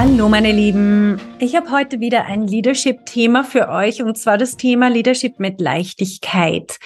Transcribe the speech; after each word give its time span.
Hallo 0.00 0.28
meine 0.28 0.52
Lieben, 0.52 1.20
ich 1.40 1.56
habe 1.56 1.72
heute 1.72 1.98
wieder 1.98 2.26
ein 2.26 2.46
Leadership-Thema 2.46 3.42
für 3.42 3.68
euch 3.68 4.00
und 4.00 4.16
zwar 4.16 4.38
das 4.38 4.56
Thema 4.56 4.86
Leadership 4.86 5.40
mit 5.40 5.60
Leichtigkeit, 5.60 6.78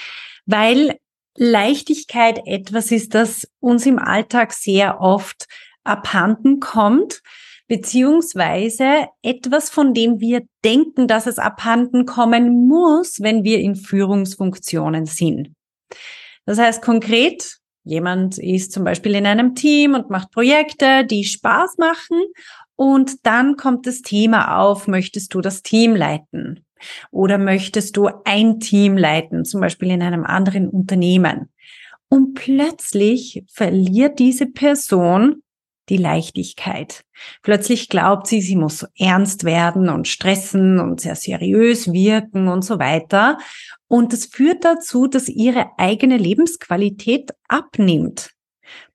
weil 0.46 0.96
Leichtigkeit 1.36 2.40
etwas 2.46 2.90
ist, 2.90 3.14
das 3.14 3.46
uns 3.60 3.84
im 3.84 3.98
Alltag 3.98 4.54
sehr 4.54 5.02
oft 5.02 5.44
abhanden 5.84 6.58
kommt, 6.58 7.20
beziehungsweise 7.68 9.08
etwas, 9.20 9.68
von 9.68 9.92
dem 9.92 10.20
wir 10.20 10.40
denken, 10.64 11.06
dass 11.06 11.26
es 11.26 11.38
abhanden 11.38 12.06
kommen 12.06 12.66
muss, 12.66 13.20
wenn 13.20 13.44
wir 13.44 13.58
in 13.58 13.76
Führungsfunktionen 13.76 15.04
sind. 15.04 15.50
Das 16.46 16.56
heißt 16.58 16.80
konkret, 16.80 17.58
jemand 17.84 18.38
ist 18.38 18.72
zum 18.72 18.84
Beispiel 18.84 19.14
in 19.16 19.26
einem 19.26 19.54
Team 19.54 19.92
und 19.92 20.08
macht 20.08 20.30
Projekte, 20.30 21.04
die 21.04 21.24
Spaß 21.24 21.76
machen 21.76 22.18
und 22.82 23.24
dann 23.24 23.54
kommt 23.54 23.86
das 23.86 24.02
Thema 24.02 24.58
auf, 24.58 24.88
möchtest 24.88 25.34
du 25.34 25.40
das 25.40 25.62
Team 25.62 25.94
leiten? 25.94 26.66
Oder 27.12 27.38
möchtest 27.38 27.96
du 27.96 28.08
ein 28.24 28.58
Team 28.58 28.96
leiten, 28.96 29.44
zum 29.44 29.60
Beispiel 29.60 29.92
in 29.92 30.02
einem 30.02 30.24
anderen 30.24 30.68
Unternehmen? 30.68 31.48
Und 32.08 32.34
plötzlich 32.34 33.44
verliert 33.46 34.18
diese 34.18 34.46
Person 34.46 35.44
die 35.90 35.96
Leichtigkeit. 35.96 37.04
Plötzlich 37.42 37.88
glaubt 37.88 38.26
sie, 38.26 38.40
sie 38.40 38.56
muss 38.56 38.84
ernst 38.98 39.44
werden 39.44 39.88
und 39.88 40.08
stressen 40.08 40.80
und 40.80 41.00
sehr 41.00 41.14
seriös 41.14 41.92
wirken 41.92 42.48
und 42.48 42.64
so 42.64 42.80
weiter. 42.80 43.38
Und 43.86 44.12
das 44.12 44.26
führt 44.26 44.64
dazu, 44.64 45.06
dass 45.06 45.28
ihre 45.28 45.66
eigene 45.78 46.16
Lebensqualität 46.16 47.30
abnimmt. 47.46 48.32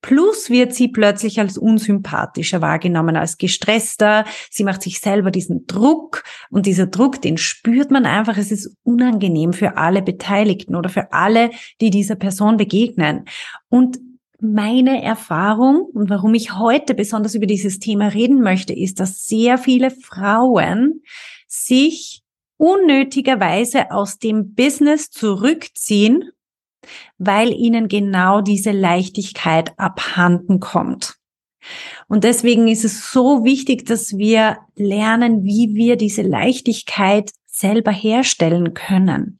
Plus 0.01 0.49
wird 0.49 0.73
sie 0.73 0.87
plötzlich 0.87 1.39
als 1.39 1.57
unsympathischer 1.57 2.61
wahrgenommen, 2.61 3.15
als 3.15 3.37
gestresster. 3.37 4.25
Sie 4.49 4.63
macht 4.63 4.81
sich 4.81 4.99
selber 4.99 5.31
diesen 5.31 5.65
Druck 5.67 6.23
und 6.49 6.65
dieser 6.65 6.87
Druck, 6.87 7.21
den 7.21 7.37
spürt 7.37 7.91
man 7.91 8.05
einfach. 8.05 8.37
Es 8.37 8.51
ist 8.51 8.75
unangenehm 8.83 9.53
für 9.53 9.77
alle 9.77 10.01
Beteiligten 10.01 10.75
oder 10.75 10.89
für 10.89 11.11
alle, 11.11 11.51
die 11.81 11.89
dieser 11.89 12.15
Person 12.15 12.57
begegnen. 12.57 13.25
Und 13.69 13.99
meine 14.39 15.03
Erfahrung 15.03 15.81
und 15.93 16.09
warum 16.09 16.33
ich 16.35 16.53
heute 16.53 16.93
besonders 16.93 17.33
über 17.35 17.47
dieses 17.47 17.79
Thema 17.79 18.09
reden 18.09 18.41
möchte, 18.41 18.73
ist, 18.73 18.99
dass 18.99 19.25
sehr 19.25 19.57
viele 19.57 19.89
Frauen 19.91 21.01
sich 21.47 22.21
unnötigerweise 22.57 23.91
aus 23.91 24.19
dem 24.19 24.53
Business 24.53 25.09
zurückziehen 25.09 26.31
weil 27.17 27.51
ihnen 27.51 27.87
genau 27.87 28.41
diese 28.41 28.71
Leichtigkeit 28.71 29.77
abhanden 29.77 30.59
kommt. 30.59 31.15
Und 32.07 32.23
deswegen 32.23 32.67
ist 32.67 32.85
es 32.85 33.11
so 33.11 33.43
wichtig, 33.43 33.85
dass 33.85 34.17
wir 34.17 34.57
lernen, 34.75 35.43
wie 35.43 35.73
wir 35.73 35.97
diese 35.97 36.21
Leichtigkeit 36.21 37.31
selber 37.45 37.91
herstellen 37.91 38.73
können. 38.73 39.39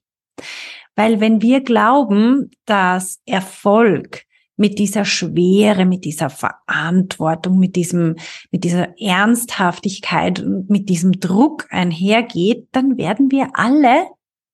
Weil 0.95 1.19
wenn 1.19 1.41
wir 1.41 1.61
glauben, 1.61 2.51
dass 2.65 3.21
Erfolg 3.25 4.23
mit 4.57 4.79
dieser 4.79 5.05
Schwere, 5.05 5.85
mit 5.85 6.03
dieser 6.03 6.31
Verantwortung, 6.31 7.59
mit 7.59 7.75
diesem, 7.75 8.15
mit 8.51 8.63
dieser 8.63 8.99
Ernsthaftigkeit 8.99 10.39
und 10.39 10.69
mit 10.69 10.89
diesem 10.89 11.19
Druck 11.19 11.67
einhergeht, 11.69 12.67
dann 12.71 12.97
werden 12.97 13.29
wir 13.31 13.51
alle 13.53 14.07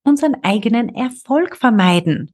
unseren 0.04 0.36
eigenen 0.44 0.94
Erfolg 0.94 1.56
vermeiden. 1.56 2.32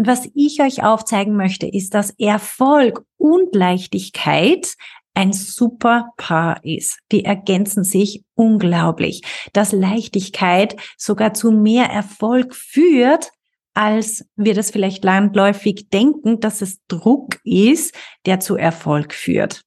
Und 0.00 0.06
was 0.06 0.30
ich 0.34 0.62
euch 0.62 0.82
aufzeigen 0.82 1.36
möchte, 1.36 1.66
ist, 1.66 1.92
dass 1.92 2.14
Erfolg 2.18 3.04
und 3.18 3.54
Leichtigkeit 3.54 4.74
ein 5.12 5.34
super 5.34 6.14
Paar 6.16 6.64
ist. 6.64 7.00
Die 7.12 7.26
ergänzen 7.26 7.84
sich 7.84 8.24
unglaublich. 8.34 9.20
Dass 9.52 9.72
Leichtigkeit 9.72 10.74
sogar 10.96 11.34
zu 11.34 11.50
mehr 11.50 11.90
Erfolg 11.90 12.54
führt, 12.54 13.30
als 13.74 14.24
wir 14.36 14.54
das 14.54 14.70
vielleicht 14.70 15.04
landläufig 15.04 15.90
denken, 15.90 16.40
dass 16.40 16.62
es 16.62 16.78
Druck 16.88 17.38
ist, 17.44 17.94
der 18.24 18.40
zu 18.40 18.56
Erfolg 18.56 19.12
führt. 19.12 19.60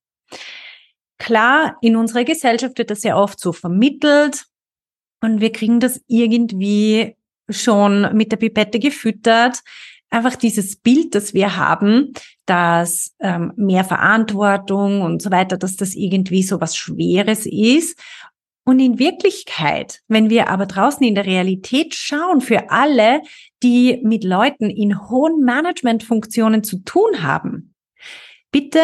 Klar, 1.20 1.78
in 1.82 1.96
unserer 1.96 2.24
Gesellschaft 2.24 2.80
wird 2.80 2.90
das 2.90 3.04
ja 3.04 3.18
oft 3.18 3.40
so 3.40 3.54
vermittelt 3.54 4.46
und 5.22 5.42
wir 5.42 5.52
kriegen 5.52 5.80
das 5.80 6.02
irgendwie 6.08 7.16
schon 7.50 8.16
mit 8.16 8.32
der 8.32 8.38
Pipette 8.38 8.80
gefüttert, 8.80 9.60
einfach 10.14 10.36
dieses 10.36 10.76
Bild, 10.76 11.16
das 11.16 11.34
wir 11.34 11.58
haben, 11.58 12.14
dass 12.46 13.16
ähm, 13.20 13.52
mehr 13.56 13.84
Verantwortung 13.84 15.02
und 15.02 15.22
so 15.22 15.32
weiter, 15.32 15.58
dass 15.58 15.76
das 15.76 15.96
irgendwie 15.96 16.44
so 16.44 16.62
was 16.62 16.76
Schweres 16.76 17.46
ist. 17.46 18.00
Und 18.66 18.80
in 18.80 19.00
Wirklichkeit, 19.00 20.02
wenn 20.08 20.30
wir 20.30 20.50
aber 20.50 20.66
draußen 20.66 21.06
in 21.06 21.16
der 21.16 21.26
Realität 21.26 21.96
schauen, 21.96 22.40
für 22.40 22.70
alle, 22.70 23.22
die 23.62 24.00
mit 24.04 24.24
Leuten 24.24 24.70
in 24.70 25.10
hohen 25.10 25.44
Managementfunktionen 25.44 26.64
zu 26.64 26.78
tun 26.78 27.24
haben, 27.24 27.74
bitte 28.52 28.80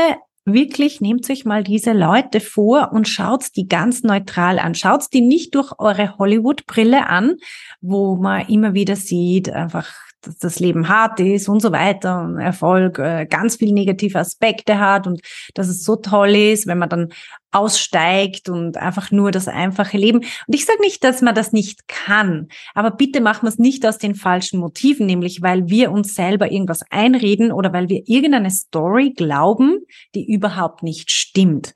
wirklich 0.45 0.99
nehmt 0.99 1.29
euch 1.29 1.45
mal 1.45 1.63
diese 1.63 1.93
Leute 1.93 2.39
vor 2.39 2.91
und 2.91 3.07
schaut 3.07 3.55
die 3.55 3.67
ganz 3.67 4.03
neutral 4.03 4.57
an. 4.57 4.73
Schaut 4.73 5.13
die 5.13 5.21
nicht 5.21 5.53
durch 5.53 5.73
eure 5.77 6.17
Hollywood-Brille 6.17 7.07
an, 7.07 7.35
wo 7.81 8.15
man 8.15 8.47
immer 8.47 8.73
wieder 8.73 8.95
sieht, 8.95 9.49
einfach 9.49 10.08
dass 10.21 10.37
das 10.37 10.59
Leben 10.59 10.89
hart 10.89 11.19
ist 11.19 11.47
und 11.47 11.61
so 11.61 11.71
weiter 11.71 12.21
und 12.21 12.39
Erfolg 12.39 12.99
äh, 12.99 13.25
ganz 13.25 13.55
viel 13.57 13.71
negative 13.71 14.19
Aspekte 14.19 14.79
hat 14.79 15.07
und 15.07 15.21
dass 15.53 15.67
es 15.67 15.83
so 15.83 15.95
toll 15.95 16.35
ist, 16.35 16.67
wenn 16.67 16.77
man 16.77 16.89
dann 16.89 17.09
aussteigt 17.51 18.49
und 18.49 18.77
einfach 18.77 19.11
nur 19.11 19.31
das 19.31 19.47
einfache 19.47 19.97
Leben. 19.97 20.19
Und 20.19 20.53
ich 20.53 20.65
sage 20.65 20.81
nicht, 20.81 21.03
dass 21.03 21.21
man 21.21 21.33
das 21.33 21.51
nicht 21.51 21.87
kann, 21.87 22.47
aber 22.75 22.91
bitte 22.91 23.21
machen 23.21 23.43
wir 23.43 23.49
es 23.49 23.57
nicht 23.57 23.85
aus 23.85 23.97
den 23.97 24.15
falschen 24.15 24.59
Motiven, 24.59 25.05
nämlich 25.05 25.41
weil 25.41 25.67
wir 25.67 25.91
uns 25.91 26.13
selber 26.13 26.51
irgendwas 26.51 26.81
einreden 26.91 27.51
oder 27.51 27.73
weil 27.73 27.89
wir 27.89 28.03
irgendeine 28.05 28.51
Story 28.51 29.13
glauben, 29.15 29.79
die 30.15 30.31
überhaupt 30.31 30.83
nicht 30.83 31.11
stimmt. 31.11 31.73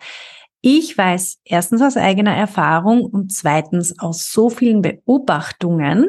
Ich 0.66 0.98
weiß 0.98 1.40
erstens 1.44 1.82
aus 1.82 1.98
eigener 1.98 2.34
Erfahrung 2.34 3.04
und 3.04 3.34
zweitens 3.34 4.00
aus 4.00 4.32
so 4.32 4.50
vielen 4.50 4.82
Beobachtungen, 4.82 6.08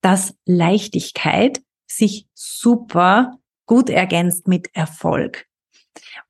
dass 0.00 0.34
Leichtigkeit 0.46 1.60
sich 1.86 2.26
super 2.34 3.38
gut 3.66 3.90
ergänzt 3.90 4.48
mit 4.48 4.74
Erfolg. 4.74 5.46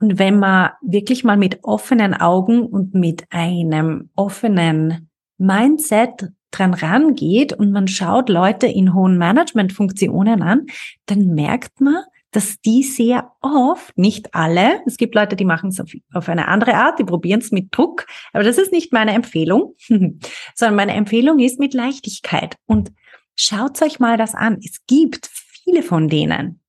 Und 0.00 0.18
wenn 0.18 0.38
man 0.38 0.70
wirklich 0.82 1.24
mal 1.24 1.36
mit 1.36 1.60
offenen 1.62 2.14
Augen 2.14 2.66
und 2.66 2.94
mit 2.94 3.24
einem 3.30 4.10
offenen 4.16 5.10
Mindset 5.38 6.30
dran 6.50 6.74
rangeht 6.74 7.52
und 7.52 7.70
man 7.70 7.86
schaut 7.86 8.28
Leute 8.28 8.66
in 8.66 8.94
hohen 8.94 9.18
Managementfunktionen 9.18 10.42
an, 10.42 10.66
dann 11.06 11.34
merkt 11.34 11.80
man, 11.80 12.02
dass 12.32 12.60
die 12.60 12.82
sehr 12.82 13.32
oft, 13.40 13.96
nicht 13.98 14.34
alle, 14.34 14.80
es 14.86 14.96
gibt 14.96 15.14
Leute, 15.14 15.36
die 15.36 15.44
machen 15.44 15.70
es 15.70 15.80
auf, 15.80 15.90
auf 16.12 16.28
eine 16.28 16.48
andere 16.48 16.74
Art, 16.74 16.98
die 16.98 17.04
probieren 17.04 17.40
es 17.40 17.50
mit 17.50 17.68
Druck, 17.76 18.06
aber 18.32 18.44
das 18.44 18.58
ist 18.58 18.72
nicht 18.72 18.92
meine 18.92 19.12
Empfehlung, 19.12 19.74
sondern 20.54 20.76
meine 20.76 20.94
Empfehlung 20.94 21.38
ist 21.38 21.58
mit 21.58 21.74
Leichtigkeit. 21.74 22.56
Und 22.66 22.92
Schaut 23.42 23.80
euch 23.80 23.98
mal 23.98 24.18
das 24.18 24.34
an. 24.34 24.58
Es 24.62 24.84
gibt 24.86 25.26
viele 25.26 25.82
von 25.82 26.10
denen, 26.10 26.60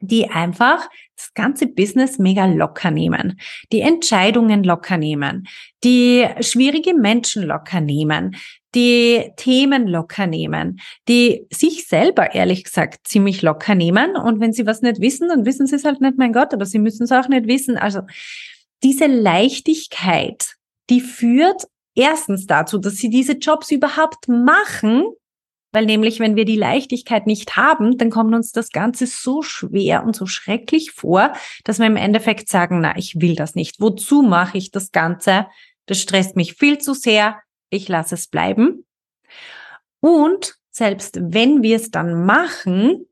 die 0.00 0.30
einfach 0.30 0.88
das 1.14 1.34
ganze 1.34 1.66
Business 1.66 2.18
mega 2.18 2.46
locker 2.46 2.90
nehmen, 2.90 3.38
die 3.72 3.82
Entscheidungen 3.82 4.64
locker 4.64 4.96
nehmen, 4.96 5.46
die 5.84 6.26
schwierige 6.40 6.94
Menschen 6.94 7.42
locker 7.42 7.82
nehmen, 7.82 8.36
die 8.74 9.32
Themen 9.36 9.86
locker 9.86 10.26
nehmen, 10.26 10.80
die 11.08 11.46
sich 11.50 11.86
selber 11.86 12.34
ehrlich 12.34 12.64
gesagt 12.64 13.06
ziemlich 13.06 13.42
locker 13.42 13.74
nehmen. 13.74 14.16
Und 14.16 14.40
wenn 14.40 14.54
sie 14.54 14.64
was 14.64 14.80
nicht 14.80 15.02
wissen, 15.02 15.28
dann 15.28 15.44
wissen 15.44 15.66
sie 15.66 15.76
es 15.76 15.84
halt 15.84 16.00
nicht, 16.00 16.16
mein 16.16 16.32
Gott, 16.32 16.54
aber 16.54 16.64
sie 16.64 16.78
müssen 16.78 17.02
es 17.02 17.12
auch 17.12 17.28
nicht 17.28 17.46
wissen. 17.46 17.76
Also 17.76 18.00
diese 18.82 19.08
Leichtigkeit, 19.08 20.54
die 20.88 21.02
führt 21.02 21.64
erstens 21.94 22.46
dazu, 22.46 22.78
dass 22.78 22.94
sie 22.94 23.10
diese 23.10 23.34
Jobs 23.34 23.70
überhaupt 23.70 24.26
machen, 24.26 25.04
weil 25.78 25.86
nämlich, 25.86 26.18
wenn 26.18 26.34
wir 26.34 26.44
die 26.44 26.56
Leichtigkeit 26.56 27.28
nicht 27.28 27.56
haben, 27.56 27.98
dann 27.98 28.10
kommt 28.10 28.34
uns 28.34 28.50
das 28.50 28.70
Ganze 28.70 29.06
so 29.06 29.42
schwer 29.42 30.02
und 30.02 30.16
so 30.16 30.26
schrecklich 30.26 30.90
vor, 30.90 31.32
dass 31.62 31.78
wir 31.78 31.86
im 31.86 31.94
Endeffekt 31.94 32.48
sagen, 32.48 32.80
na, 32.80 32.96
ich 32.96 33.20
will 33.20 33.36
das 33.36 33.54
nicht. 33.54 33.80
Wozu 33.80 34.22
mache 34.22 34.58
ich 34.58 34.72
das 34.72 34.90
Ganze? 34.90 35.46
Das 35.86 36.00
stresst 36.00 36.34
mich 36.34 36.54
viel 36.54 36.78
zu 36.78 36.94
sehr. 36.94 37.38
ich 37.70 37.88
lasse 37.88 38.16
es 38.16 38.26
bleiben. 38.26 38.86
Und 40.00 40.56
selbst 40.72 41.20
wenn 41.22 41.62
wir 41.62 41.76
es 41.76 41.92
dann 41.92 42.26
machen, 42.26 43.06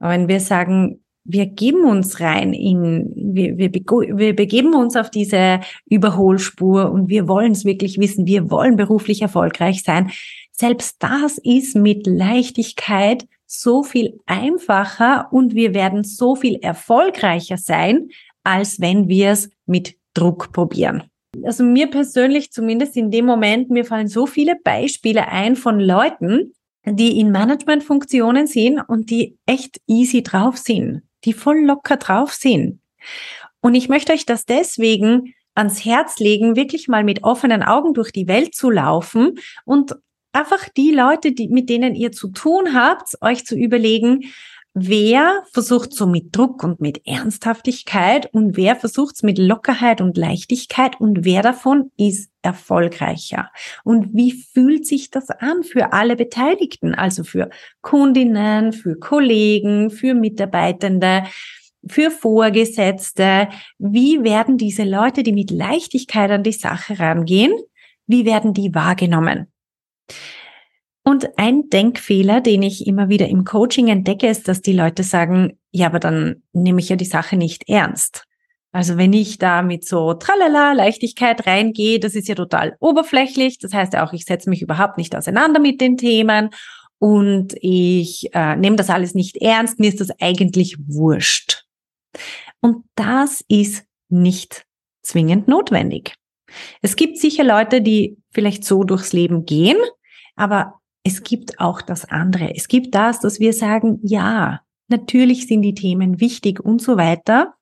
wenn 0.00 0.26
wir 0.26 0.40
sagen, 0.40 1.04
wir 1.22 1.46
geben 1.46 1.84
uns 1.84 2.18
rein 2.18 2.52
in, 2.52 3.12
wir, 3.14 3.56
wir, 3.58 3.70
wir 3.70 4.34
begeben 4.34 4.74
uns 4.74 4.96
auf 4.96 5.08
diese 5.08 5.60
Überholspur 5.88 6.90
und 6.90 7.10
wir 7.10 7.28
wollen 7.28 7.52
es 7.52 7.64
wirklich 7.64 8.00
wissen, 8.00 8.26
wir 8.26 8.50
wollen 8.50 8.74
beruflich 8.74 9.22
erfolgreich 9.22 9.84
sein. 9.84 10.10
Selbst 10.58 10.96
das 11.00 11.38
ist 11.38 11.76
mit 11.76 12.06
Leichtigkeit 12.06 13.26
so 13.46 13.82
viel 13.82 14.20
einfacher 14.26 15.28
und 15.30 15.54
wir 15.54 15.72
werden 15.74 16.04
so 16.04 16.34
viel 16.34 16.56
erfolgreicher 16.56 17.56
sein, 17.56 18.08
als 18.42 18.80
wenn 18.80 19.08
wir 19.08 19.30
es 19.30 19.50
mit 19.66 19.96
Druck 20.14 20.52
probieren. 20.52 21.04
Also 21.44 21.62
mir 21.62 21.88
persönlich, 21.88 22.50
zumindest 22.50 22.96
in 22.96 23.10
dem 23.10 23.26
Moment, 23.26 23.70
mir 23.70 23.84
fallen 23.84 24.08
so 24.08 24.26
viele 24.26 24.56
Beispiele 24.64 25.28
ein 25.28 25.56
von 25.56 25.78
Leuten, 25.78 26.54
die 26.84 27.20
in 27.20 27.30
Managementfunktionen 27.30 28.46
sind 28.46 28.80
und 28.80 29.10
die 29.10 29.36
echt 29.46 29.80
easy 29.86 30.22
drauf 30.22 30.56
sind 30.56 31.02
die 31.24 31.32
voll 31.32 31.64
locker 31.64 31.96
drauf 31.96 32.32
sind. 32.32 32.80
Und 33.60 33.74
ich 33.74 33.88
möchte 33.88 34.12
euch 34.12 34.26
das 34.26 34.44
deswegen 34.44 35.34
ans 35.54 35.84
Herz 35.84 36.18
legen, 36.18 36.56
wirklich 36.56 36.88
mal 36.88 37.02
mit 37.02 37.24
offenen 37.24 37.62
Augen 37.62 37.94
durch 37.94 38.12
die 38.12 38.28
Welt 38.28 38.54
zu 38.54 38.70
laufen 38.70 39.38
und 39.64 39.96
einfach 40.38 40.68
die 40.68 40.92
Leute, 40.92 41.32
die, 41.32 41.48
mit 41.48 41.68
denen 41.68 41.94
ihr 41.94 42.12
zu 42.12 42.28
tun 42.28 42.74
habt, 42.74 43.16
euch 43.20 43.44
zu 43.44 43.56
überlegen, 43.56 44.24
wer 44.74 45.42
versucht 45.52 45.92
so 45.92 46.06
mit 46.06 46.36
Druck 46.36 46.62
und 46.62 46.80
mit 46.80 47.06
Ernsthaftigkeit 47.06 48.32
und 48.32 48.56
wer 48.56 48.76
versucht 48.76 49.16
es 49.16 49.22
mit 49.22 49.38
Lockerheit 49.38 50.00
und 50.00 50.16
Leichtigkeit 50.16 51.00
und 51.00 51.24
wer 51.24 51.42
davon 51.42 51.90
ist 51.96 52.30
erfolgreicher? 52.42 53.50
Und 53.82 54.14
wie 54.14 54.32
fühlt 54.32 54.86
sich 54.86 55.10
das 55.10 55.30
an 55.30 55.64
für 55.64 55.92
alle 55.92 56.14
Beteiligten? 56.14 56.94
Also 56.94 57.24
für 57.24 57.50
Kundinnen, 57.80 58.72
für 58.72 58.96
Kollegen, 58.96 59.90
für 59.90 60.14
Mitarbeitende, 60.14 61.24
für 61.86 62.10
Vorgesetzte. 62.10 63.48
Wie 63.78 64.22
werden 64.22 64.58
diese 64.58 64.84
Leute, 64.84 65.22
die 65.22 65.32
mit 65.32 65.50
Leichtigkeit 65.50 66.30
an 66.30 66.42
die 66.42 66.52
Sache 66.52 66.98
rangehen, 66.98 67.52
wie 68.06 68.24
werden 68.24 68.54
die 68.54 68.74
wahrgenommen? 68.74 69.48
Und 71.04 71.38
ein 71.38 71.70
Denkfehler, 71.70 72.40
den 72.40 72.62
ich 72.62 72.86
immer 72.86 73.08
wieder 73.08 73.28
im 73.28 73.44
Coaching 73.44 73.88
entdecke, 73.88 74.28
ist, 74.28 74.46
dass 74.46 74.60
die 74.60 74.74
Leute 74.74 75.02
sagen, 75.02 75.58
ja, 75.70 75.86
aber 75.86 76.00
dann 76.00 76.42
nehme 76.52 76.80
ich 76.80 76.90
ja 76.90 76.96
die 76.96 77.06
Sache 77.06 77.36
nicht 77.36 77.68
ernst. 77.68 78.24
Also 78.72 78.98
wenn 78.98 79.14
ich 79.14 79.38
da 79.38 79.62
mit 79.62 79.86
so 79.88 80.12
tralala 80.14 80.74
Leichtigkeit 80.74 81.46
reingehe, 81.46 81.98
das 81.98 82.14
ist 82.14 82.28
ja 82.28 82.34
total 82.34 82.76
oberflächlich. 82.80 83.58
Das 83.58 83.72
heißt 83.72 83.94
ja 83.94 84.06
auch, 84.06 84.12
ich 84.12 84.26
setze 84.26 84.50
mich 84.50 84.60
überhaupt 84.60 84.98
nicht 84.98 85.16
auseinander 85.16 85.60
mit 85.60 85.80
den 85.80 85.96
Themen 85.96 86.50
und 86.98 87.54
ich 87.60 88.28
äh, 88.34 88.56
nehme 88.56 88.76
das 88.76 88.90
alles 88.90 89.14
nicht 89.14 89.38
ernst. 89.38 89.78
Mir 89.78 89.88
ist 89.88 90.00
das 90.00 90.10
eigentlich 90.20 90.76
wurscht. 90.86 91.64
Und 92.60 92.84
das 92.96 93.42
ist 93.48 93.84
nicht 94.08 94.66
zwingend 95.02 95.48
notwendig. 95.48 96.14
Es 96.82 96.96
gibt 96.96 97.18
sicher 97.18 97.44
Leute, 97.44 97.80
die 97.80 98.18
vielleicht 98.30 98.64
so 98.64 98.84
durchs 98.84 99.12
Leben 99.12 99.44
gehen, 99.44 99.76
aber 100.38 100.80
es 101.02 101.22
gibt 101.22 101.58
auch 101.58 101.82
das 101.82 102.04
andere. 102.04 102.54
Es 102.54 102.68
gibt 102.68 102.94
das, 102.94 103.20
dass 103.20 103.40
wir 103.40 103.52
sagen, 103.52 103.98
ja, 104.02 104.60
natürlich 104.88 105.46
sind 105.46 105.62
die 105.62 105.74
Themen 105.74 106.20
wichtig 106.20 106.60
und 106.60 106.80
so 106.80 106.96
weiter, 106.96 107.54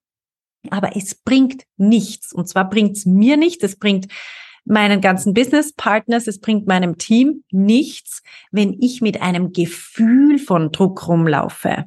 aber 0.71 0.97
es 0.97 1.15
bringt 1.15 1.65
nichts. 1.77 2.33
Und 2.33 2.49
zwar 2.49 2.69
bringt 2.69 2.97
es 2.97 3.07
mir 3.07 3.37
nichts, 3.37 3.65
es 3.65 3.77
bringt 3.77 4.09
meinen 4.65 5.01
ganzen 5.01 5.33
Business 5.33 5.73
Partners, 5.73 6.27
es 6.27 6.41
bringt 6.41 6.67
meinem 6.67 6.99
Team 6.99 7.45
nichts, 7.51 8.23
wenn 8.51 8.77
ich 8.81 9.01
mit 9.01 9.23
einem 9.23 9.53
Gefühl 9.53 10.39
von 10.39 10.73
Druck 10.73 11.07
rumlaufe. 11.09 11.85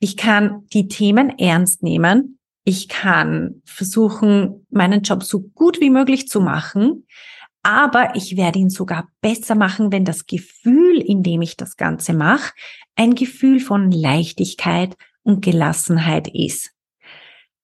Ich 0.00 0.16
kann 0.16 0.66
die 0.72 0.88
Themen 0.88 1.38
ernst 1.38 1.82
nehmen. 1.82 2.38
Ich 2.64 2.88
kann 2.88 3.62
versuchen, 3.64 4.66
meinen 4.70 5.02
Job 5.02 5.24
so 5.24 5.40
gut 5.40 5.80
wie 5.80 5.90
möglich 5.90 6.28
zu 6.28 6.40
machen 6.40 7.04
aber 7.62 8.14
ich 8.14 8.36
werde 8.36 8.58
ihn 8.58 8.70
sogar 8.70 9.08
besser 9.20 9.54
machen, 9.54 9.92
wenn 9.92 10.04
das 10.04 10.26
Gefühl, 10.26 11.00
in 11.00 11.22
dem 11.22 11.42
ich 11.42 11.56
das 11.56 11.76
Ganze 11.76 12.14
mache, 12.14 12.52
ein 12.96 13.14
Gefühl 13.14 13.60
von 13.60 13.90
Leichtigkeit 13.90 14.96
und 15.22 15.44
Gelassenheit 15.44 16.28
ist. 16.28 16.72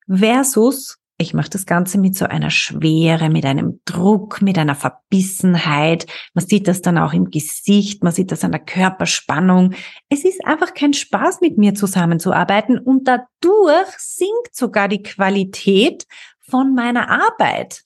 Versus, 0.06 0.99
ich 1.17 1.32
mache 1.32 1.50
das 1.50 1.64
Ganze 1.64 1.99
mit 1.99 2.17
so 2.17 2.25
einer 2.25 2.50
Schwere, 2.50 3.31
mit 3.31 3.46
einem 3.46 3.81
Druck, 3.85 4.43
mit 4.43 4.58
einer 4.58 4.75
Verbissenheit. 4.75 6.06
Man 6.35 6.44
sieht 6.44 6.67
das 6.67 6.82
dann 6.82 6.99
auch 6.99 7.12
im 7.12 7.31
Gesicht, 7.31 8.02
man 8.02 8.12
sieht 8.12 8.32
das 8.32 8.43
an 8.43 8.50
der 8.50 8.61
Körperspannung. 8.61 9.75
Es 10.08 10.25
ist 10.25 10.44
einfach 10.44 10.75
kein 10.75 10.93
Spaß, 10.93 11.40
mit 11.40 11.56
mir 11.56 11.75
zusammenzuarbeiten 11.75 12.79
und 12.79 13.06
dadurch 13.06 13.90
sinkt 13.97 14.55
sogar 14.55 14.88
die 14.88 15.02
Qualität 15.02 16.05
von 16.40 16.75
meiner 16.75 17.08
Arbeit 17.08 17.83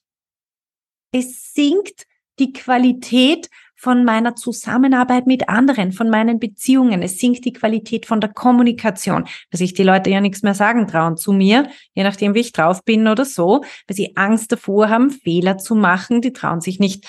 es 1.13 1.53
sinkt 1.55 2.07
die 2.39 2.53
Qualität 2.53 3.49
von 3.81 4.05
meiner 4.05 4.35
Zusammenarbeit 4.35 5.29
mit 5.29 5.49
anderen, 5.49 5.93
von 5.93 6.11
meinen 6.11 6.41
Beziehungen. 6.41 7.01
Es 7.01 7.19
sinkt 7.19 7.45
die 7.45 7.53
Qualität 7.53 8.07
von 8.07 8.21
der 8.21 8.33
Kommunikation, 8.33 9.23
weil 9.23 9.59
sich 9.59 9.73
die 9.73 9.85
Leute 9.85 10.11
ja 10.11 10.21
nichts 10.21 10.43
mehr 10.43 10.55
sagen 10.55 10.89
trauen 10.89 11.17
zu 11.17 11.33
mir, 11.33 11.69
je 11.95 12.03
nachdem, 12.03 12.35
wie 12.35 12.41
ich 12.41 12.53
drauf 12.53 12.85
bin 12.85 13.07
oder 13.07 13.25
so, 13.25 13.63
weil 13.87 13.97
sie 13.97 14.17
Angst 14.17 14.51
davor 14.51 14.89
haben, 14.89 15.11
Fehler 15.11 15.59
zu 15.59 15.77
machen. 15.77 16.21
Die 16.21 16.33
trauen 16.33 16.61
sich 16.61 16.81
nicht 16.81 17.07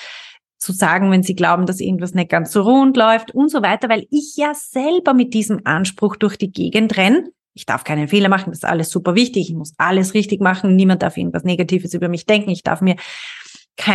zu 0.60 0.72
sagen, 0.72 1.10
wenn 1.10 1.24
sie 1.24 1.36
glauben, 1.36 1.66
dass 1.66 1.80
irgendwas 1.80 2.14
nicht 2.14 2.30
ganz 2.30 2.52
so 2.52 2.62
rund 2.62 2.96
läuft 2.98 3.34
und 3.34 3.50
so 3.50 3.64
weiter, 3.64 3.90
weil 3.90 4.06
ich 4.12 4.36
ja 4.36 4.54
selber 4.54 5.16
mit 5.16 5.34
diesem 5.34 5.62
Anspruch 5.64 6.18
durch 6.18 6.38
die 6.38 6.52
Gegend 6.52 6.98
renne. 6.98 7.32
Ich 7.56 7.66
darf 7.66 7.84
keinen 7.84 8.08
Fehler 8.08 8.30
machen, 8.30 8.52
das 8.52 8.60
ist 8.60 8.66
alles 8.66 8.90
super 8.90 9.16
wichtig, 9.16 9.50
ich 9.50 9.56
muss 9.56 9.74
alles 9.78 10.14
richtig 10.14 10.40
machen, 10.40 10.76
niemand 10.76 11.02
darf 11.02 11.18
irgendwas 11.18 11.44
Negatives 11.44 11.94
über 11.94 12.08
mich 12.10 12.26
denken, 12.26 12.52
ich 12.52 12.62
darf 12.62 12.82
mir 12.82 12.96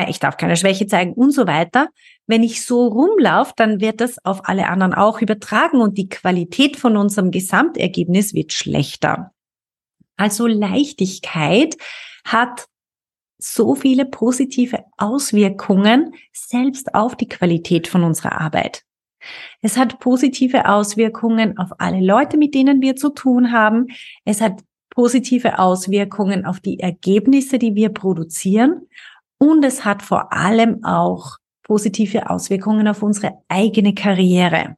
ich 0.09 0.19
darf 0.19 0.37
keine 0.37 0.57
Schwäche 0.57 0.87
zeigen 0.87 1.13
und 1.13 1.33
so 1.33 1.47
weiter. 1.47 1.89
Wenn 2.27 2.43
ich 2.43 2.65
so 2.65 2.87
rumlaufe, 2.87 3.53
dann 3.57 3.81
wird 3.81 4.01
das 4.01 4.25
auf 4.25 4.49
alle 4.49 4.69
anderen 4.69 4.95
auch 4.95 5.21
übertragen 5.21 5.81
und 5.81 5.99
die 5.99 6.09
Qualität 6.09 6.77
von 6.77 6.97
unserem 6.97 7.31
Gesamtergebnis 7.31 8.35
wird 8.35 8.53
schlechter. 8.53 9.33
Also 10.17 10.47
Leichtigkeit 10.47 11.77
hat 12.25 12.67
so 13.39 13.75
viele 13.75 14.07
positive 14.07 14.85
Auswirkungen 14.97 16.15
selbst 16.33 16.95
auf 16.95 17.17
die 17.17 17.29
Qualität 17.29 17.89
von 17.89 18.05
unserer 18.05 18.41
Arbeit. 18.41 18.83
Es 19.61 19.77
hat 19.77 20.01
positive 20.01 20.69
Auswirkungen 20.69 21.59
auf 21.59 21.71
alle 21.79 22.01
Leute, 22.01 22.37
mit 22.37 22.55
denen 22.55 22.81
wir 22.81 22.97
zu 22.97 23.11
tun 23.11 23.53
haben. 23.53 23.89
Es 24.25 24.41
hat 24.41 24.61
positive 24.91 25.59
Auswirkungen 25.59 26.47
auf 26.47 26.61
die 26.61 26.81
Ergebnisse, 26.81 27.59
die 27.59 27.75
wir 27.75 27.89
produzieren. 27.89 28.89
Und 29.39 29.65
es 29.65 29.85
hat 29.85 30.03
vor 30.03 30.33
allem 30.33 30.85
auch 30.85 31.39
positive 31.63 32.31
Auswirkungen 32.31 32.89
auf 32.89 33.03
unsere 33.03 33.33
eigene 33.49 33.95
Karriere. 33.95 34.77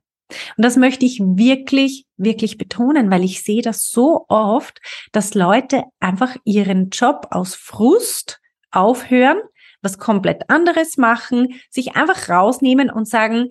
Und 0.56 0.64
das 0.64 0.76
möchte 0.76 1.06
ich 1.06 1.20
wirklich, 1.20 2.04
wirklich 2.16 2.58
betonen, 2.58 3.10
weil 3.10 3.24
ich 3.24 3.44
sehe 3.44 3.62
das 3.62 3.90
so 3.90 4.24
oft, 4.28 4.80
dass 5.12 5.34
Leute 5.34 5.84
einfach 6.00 6.36
ihren 6.44 6.90
Job 6.90 7.28
aus 7.30 7.54
Frust 7.54 8.40
aufhören, 8.70 9.38
was 9.82 9.98
komplett 9.98 10.50
anderes 10.50 10.96
machen, 10.96 11.60
sich 11.70 11.94
einfach 11.94 12.28
rausnehmen 12.28 12.90
und 12.90 13.08
sagen, 13.08 13.50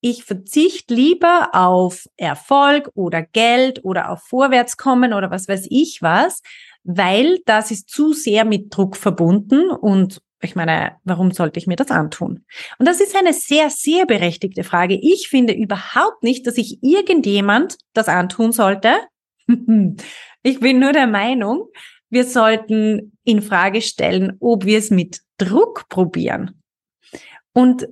ich 0.00 0.24
verzichte 0.24 0.94
lieber 0.94 1.48
auf 1.54 2.04
Erfolg 2.16 2.90
oder 2.94 3.22
Geld 3.22 3.84
oder 3.84 4.10
auf 4.10 4.22
Vorwärtskommen 4.22 5.14
oder 5.14 5.30
was 5.30 5.48
weiß 5.48 5.66
ich 5.70 6.02
was, 6.02 6.42
weil 6.84 7.38
das 7.46 7.70
ist 7.70 7.88
zu 7.88 8.12
sehr 8.12 8.44
mit 8.44 8.66
Druck 8.76 8.96
verbunden 8.96 9.70
und 9.70 10.20
ich 10.40 10.54
meine, 10.54 10.96
warum 11.04 11.30
sollte 11.32 11.58
ich 11.58 11.66
mir 11.66 11.76
das 11.76 11.90
antun? 11.90 12.44
Und 12.78 12.86
das 12.86 13.00
ist 13.00 13.16
eine 13.16 13.32
sehr, 13.32 13.70
sehr 13.70 14.06
berechtigte 14.06 14.64
Frage. 14.64 14.98
Ich 15.00 15.28
finde 15.28 15.54
überhaupt 15.54 16.22
nicht, 16.22 16.46
dass 16.46 16.56
sich 16.56 16.78
irgendjemand 16.82 17.78
das 17.94 18.08
antun 18.08 18.52
sollte. 18.52 18.94
ich 20.42 20.60
bin 20.60 20.78
nur 20.78 20.92
der 20.92 21.06
Meinung, 21.06 21.68
wir 22.10 22.24
sollten 22.24 23.16
in 23.24 23.42
Frage 23.42 23.80
stellen, 23.80 24.36
ob 24.40 24.64
wir 24.64 24.78
es 24.78 24.90
mit 24.90 25.20
Druck 25.38 25.88
probieren. 25.88 26.60
Und 27.52 27.86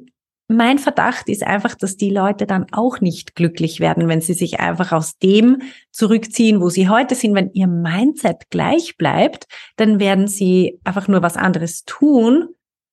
mein 0.52 0.78
Verdacht 0.78 1.28
ist 1.28 1.44
einfach, 1.44 1.74
dass 1.74 1.96
die 1.96 2.10
Leute 2.10 2.46
dann 2.46 2.66
auch 2.72 3.00
nicht 3.00 3.34
glücklich 3.34 3.80
werden, 3.80 4.08
wenn 4.08 4.20
sie 4.20 4.34
sich 4.34 4.60
einfach 4.60 4.92
aus 4.92 5.18
dem 5.18 5.62
zurückziehen, 5.90 6.60
wo 6.60 6.68
sie 6.68 6.88
heute 6.88 7.14
sind. 7.14 7.34
Wenn 7.34 7.50
ihr 7.52 7.66
Mindset 7.66 8.50
gleich 8.50 8.96
bleibt, 8.96 9.46
dann 9.76 10.00
werden 10.00 10.28
sie 10.28 10.80
einfach 10.84 11.08
nur 11.08 11.22
was 11.22 11.36
anderes 11.36 11.84
tun, 11.84 12.48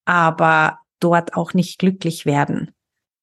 aber 0.05 0.79
dort 0.99 1.35
auch 1.35 1.53
nicht 1.53 1.79
glücklich 1.79 2.25
werden. 2.25 2.71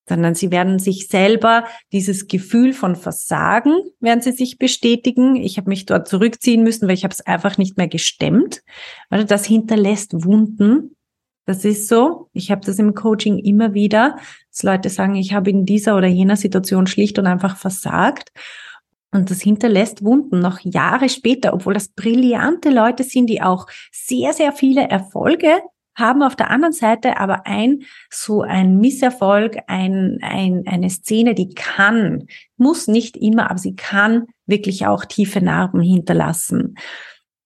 Sondern 0.09 0.35
sie 0.35 0.51
werden 0.51 0.79
sich 0.79 1.09
selber 1.09 1.65
dieses 1.93 2.29
Gefühl 2.29 2.73
von 2.73 2.97
Versagen, 2.97 3.75
werden 4.01 4.21
sie 4.21 4.33
sich 4.33 4.57
bestätigen. 4.57 5.37
Ich 5.37 5.59
habe 5.59 5.69
mich 5.69 5.85
dort 5.85 6.09
zurückziehen 6.09 6.63
müssen, 6.63 6.87
weil 6.87 6.95
ich 6.95 7.05
habe 7.05 7.13
es 7.13 7.27
einfach 7.27 7.59
nicht 7.59 7.77
mehr 7.77 7.89
gestemmt. 7.89 8.63
Also 9.11 9.27
das 9.27 9.45
hinterlässt 9.45 10.25
Wunden 10.25 10.96
Das 11.47 11.65
ist 11.65 11.89
so. 11.89 12.29
Ich 12.33 12.51
habe 12.51 12.67
das 12.67 12.79
im 12.79 12.95
Coaching 12.95 13.39
immer 13.39 13.73
wieder, 13.73 14.19
dass 14.51 14.65
Leute 14.65 14.91
sagen, 14.91 15.15
ich 15.15 15.33
habe 15.33 15.49
in 15.49 15.65
dieser 15.65 15.97
oder 15.97 16.09
jener 16.09 16.37
Situation 16.37 16.87
schlicht 16.87 17.19
und 17.19 17.27
einfach 17.27 17.57
versagt. 17.57 18.33
Und 19.13 19.31
das 19.31 19.41
hinterlässt 19.41 20.05
Wunden 20.05 20.41
noch 20.41 20.59
Jahre 20.61 21.09
später, 21.09 21.55
obwohl 21.55 21.73
das 21.73 21.89
brillante 21.89 22.71
Leute 22.71 23.05
sind, 23.05 23.29
die 23.29 23.41
auch 23.41 23.67
sehr, 23.93 24.33
sehr 24.33 24.53
viele 24.53 24.89
Erfolge 24.89 25.63
haben 25.97 26.23
auf 26.23 26.37
der 26.37 26.51
anderen 26.51 26.75
Seite 26.75 27.19
aber 27.19 27.47
ein, 27.47 27.85
so 28.11 28.43
ein 28.43 28.79
Misserfolg, 28.79 29.57
ein, 29.67 30.19
ein, 30.21 30.65
eine 30.67 30.91
Szene, 30.91 31.35
die 31.35 31.55
kann, 31.55 32.27
muss 32.59 32.87
nicht 32.87 33.17
immer, 33.17 33.51
aber 33.51 33.59
sie 33.59 33.75
kann 33.75 34.27
wirklich 34.45 34.87
auch 34.87 35.07
tiefe 35.07 35.41
Narben 35.41 35.81
hinterlassen. 35.81 36.77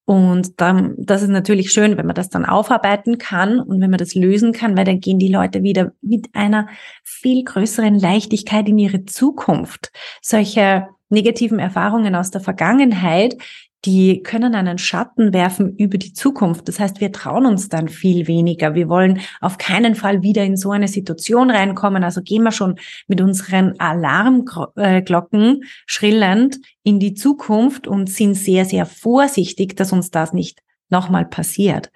Und 0.04 0.60
dann, 0.60 0.94
das 0.98 1.22
ist 1.22 1.28
natürlich 1.28 1.70
schön, 1.70 1.96
wenn 1.96 2.06
man 2.06 2.16
das 2.16 2.30
dann 2.30 2.44
aufarbeiten 2.44 3.18
kann 3.18 3.60
und 3.60 3.80
wenn 3.80 3.90
man 3.90 3.98
das 3.98 4.14
lösen 4.14 4.52
kann, 4.52 4.76
weil 4.76 4.84
dann 4.84 5.00
gehen 5.00 5.18
die 5.18 5.32
Leute 5.32 5.62
wieder 5.62 5.92
mit 6.00 6.28
einer 6.34 6.68
viel 7.04 7.44
größeren 7.44 7.98
Leichtigkeit 7.98 8.68
in 8.68 8.78
ihre 8.78 9.04
Zukunft. 9.04 9.92
Solche 10.20 10.88
negativen 11.10 11.58
Erfahrungen 11.58 12.14
aus 12.14 12.30
der 12.30 12.40
Vergangenheit, 12.40 13.36
die 13.84 14.22
können 14.22 14.54
einen 14.54 14.78
Schatten 14.78 15.32
werfen 15.32 15.74
über 15.76 15.96
die 15.96 16.12
Zukunft. 16.12 16.68
Das 16.68 16.78
heißt, 16.78 17.00
wir 17.00 17.12
trauen 17.12 17.46
uns 17.46 17.68
dann 17.70 17.88
viel 17.88 18.26
weniger. 18.26 18.74
Wir 18.74 18.88
wollen 18.88 19.20
auf 19.40 19.56
keinen 19.56 19.94
Fall 19.94 20.22
wieder 20.22 20.44
in 20.44 20.56
so 20.56 20.70
eine 20.70 20.88
Situation 20.88 21.50
reinkommen. 21.50 22.04
Also 22.04 22.20
gehen 22.20 22.42
wir 22.42 22.52
schon 22.52 22.76
mit 23.08 23.20
unseren 23.20 23.80
Alarmglocken 23.80 25.62
schrillend 25.86 26.58
in 26.82 27.00
die 27.00 27.14
Zukunft 27.14 27.86
und 27.86 28.10
sind 28.10 28.34
sehr, 28.34 28.66
sehr 28.66 28.84
vorsichtig, 28.84 29.76
dass 29.76 29.92
uns 29.92 30.10
das 30.10 30.34
nicht 30.34 30.60
nochmal 30.90 31.24
passiert. 31.24 31.90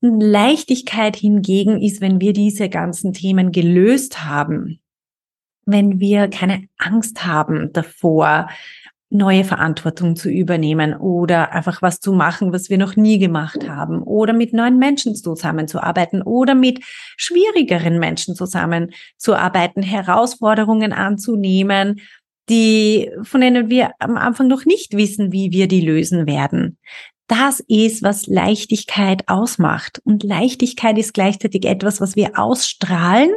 Leichtigkeit 0.00 1.16
hingegen 1.16 1.82
ist, 1.82 2.00
wenn 2.00 2.20
wir 2.20 2.32
diese 2.32 2.68
ganzen 2.68 3.12
Themen 3.12 3.52
gelöst 3.52 4.24
haben, 4.24 4.80
wenn 5.66 6.00
wir 6.00 6.28
keine 6.28 6.68
Angst 6.78 7.26
haben 7.26 7.72
davor, 7.72 8.48
neue 9.10 9.42
Verantwortung 9.44 10.14
zu 10.14 10.30
übernehmen 10.30 10.94
oder 10.94 11.52
einfach 11.52 11.82
was 11.82 11.98
zu 11.98 12.12
machen, 12.12 12.52
was 12.52 12.70
wir 12.70 12.78
noch 12.78 12.94
nie 12.94 13.18
gemacht 13.18 13.68
haben 13.68 14.02
oder 14.02 14.32
mit 14.32 14.52
neuen 14.52 14.78
Menschen 14.78 15.16
zusammenzuarbeiten 15.16 16.22
oder 16.22 16.54
mit 16.54 16.80
schwierigeren 17.16 17.98
Menschen 17.98 18.36
zusammenzuarbeiten, 18.36 19.82
Herausforderungen 19.82 20.92
anzunehmen, 20.92 22.00
die, 22.48 23.10
von 23.22 23.40
denen 23.40 23.68
wir 23.68 23.92
am 23.98 24.16
Anfang 24.16 24.48
noch 24.48 24.64
nicht 24.64 24.96
wissen, 24.96 25.32
wie 25.32 25.50
wir 25.50 25.68
die 25.68 25.80
lösen 25.80 26.26
werden. 26.26 26.78
Das 27.30 27.60
ist, 27.68 28.02
was 28.02 28.26
Leichtigkeit 28.26 29.28
ausmacht. 29.28 30.02
Und 30.04 30.24
Leichtigkeit 30.24 30.98
ist 30.98 31.14
gleichzeitig 31.14 31.64
etwas, 31.64 32.00
was 32.00 32.16
wir 32.16 32.36
ausstrahlen 32.36 33.30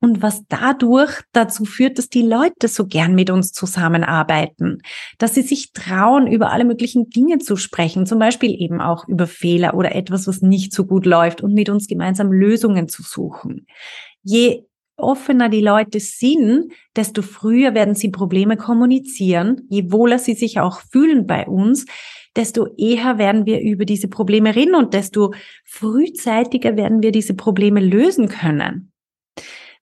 und 0.00 0.22
was 0.22 0.44
dadurch 0.48 1.20
dazu 1.32 1.64
führt, 1.64 1.98
dass 1.98 2.08
die 2.08 2.22
Leute 2.22 2.68
so 2.68 2.86
gern 2.86 3.16
mit 3.16 3.30
uns 3.30 3.50
zusammenarbeiten, 3.50 4.82
dass 5.18 5.34
sie 5.34 5.42
sich 5.42 5.72
trauen, 5.72 6.28
über 6.28 6.52
alle 6.52 6.64
möglichen 6.64 7.10
Dinge 7.10 7.38
zu 7.38 7.56
sprechen, 7.56 8.06
zum 8.06 8.20
Beispiel 8.20 8.54
eben 8.56 8.80
auch 8.80 9.08
über 9.08 9.26
Fehler 9.26 9.74
oder 9.74 9.96
etwas, 9.96 10.28
was 10.28 10.40
nicht 10.40 10.72
so 10.72 10.84
gut 10.84 11.04
läuft 11.04 11.40
und 11.40 11.54
mit 11.54 11.68
uns 11.68 11.88
gemeinsam 11.88 12.30
Lösungen 12.30 12.86
zu 12.86 13.02
suchen. 13.02 13.66
Je 14.22 14.62
offener 14.96 15.48
die 15.48 15.60
Leute 15.60 15.98
sind, 15.98 16.70
desto 16.94 17.20
früher 17.22 17.74
werden 17.74 17.96
sie 17.96 18.10
Probleme 18.10 18.56
kommunizieren, 18.56 19.62
je 19.70 19.90
wohler 19.90 20.20
sie 20.20 20.34
sich 20.34 20.60
auch 20.60 20.82
fühlen 20.92 21.26
bei 21.26 21.48
uns, 21.48 21.86
desto 22.36 22.66
eher 22.76 23.18
werden 23.18 23.46
wir 23.46 23.60
über 23.60 23.84
diese 23.84 24.08
Probleme 24.08 24.54
reden 24.54 24.74
und 24.74 24.94
desto 24.94 25.32
frühzeitiger 25.64 26.76
werden 26.76 27.02
wir 27.02 27.12
diese 27.12 27.34
Probleme 27.34 27.80
lösen 27.80 28.28
können. 28.28 28.92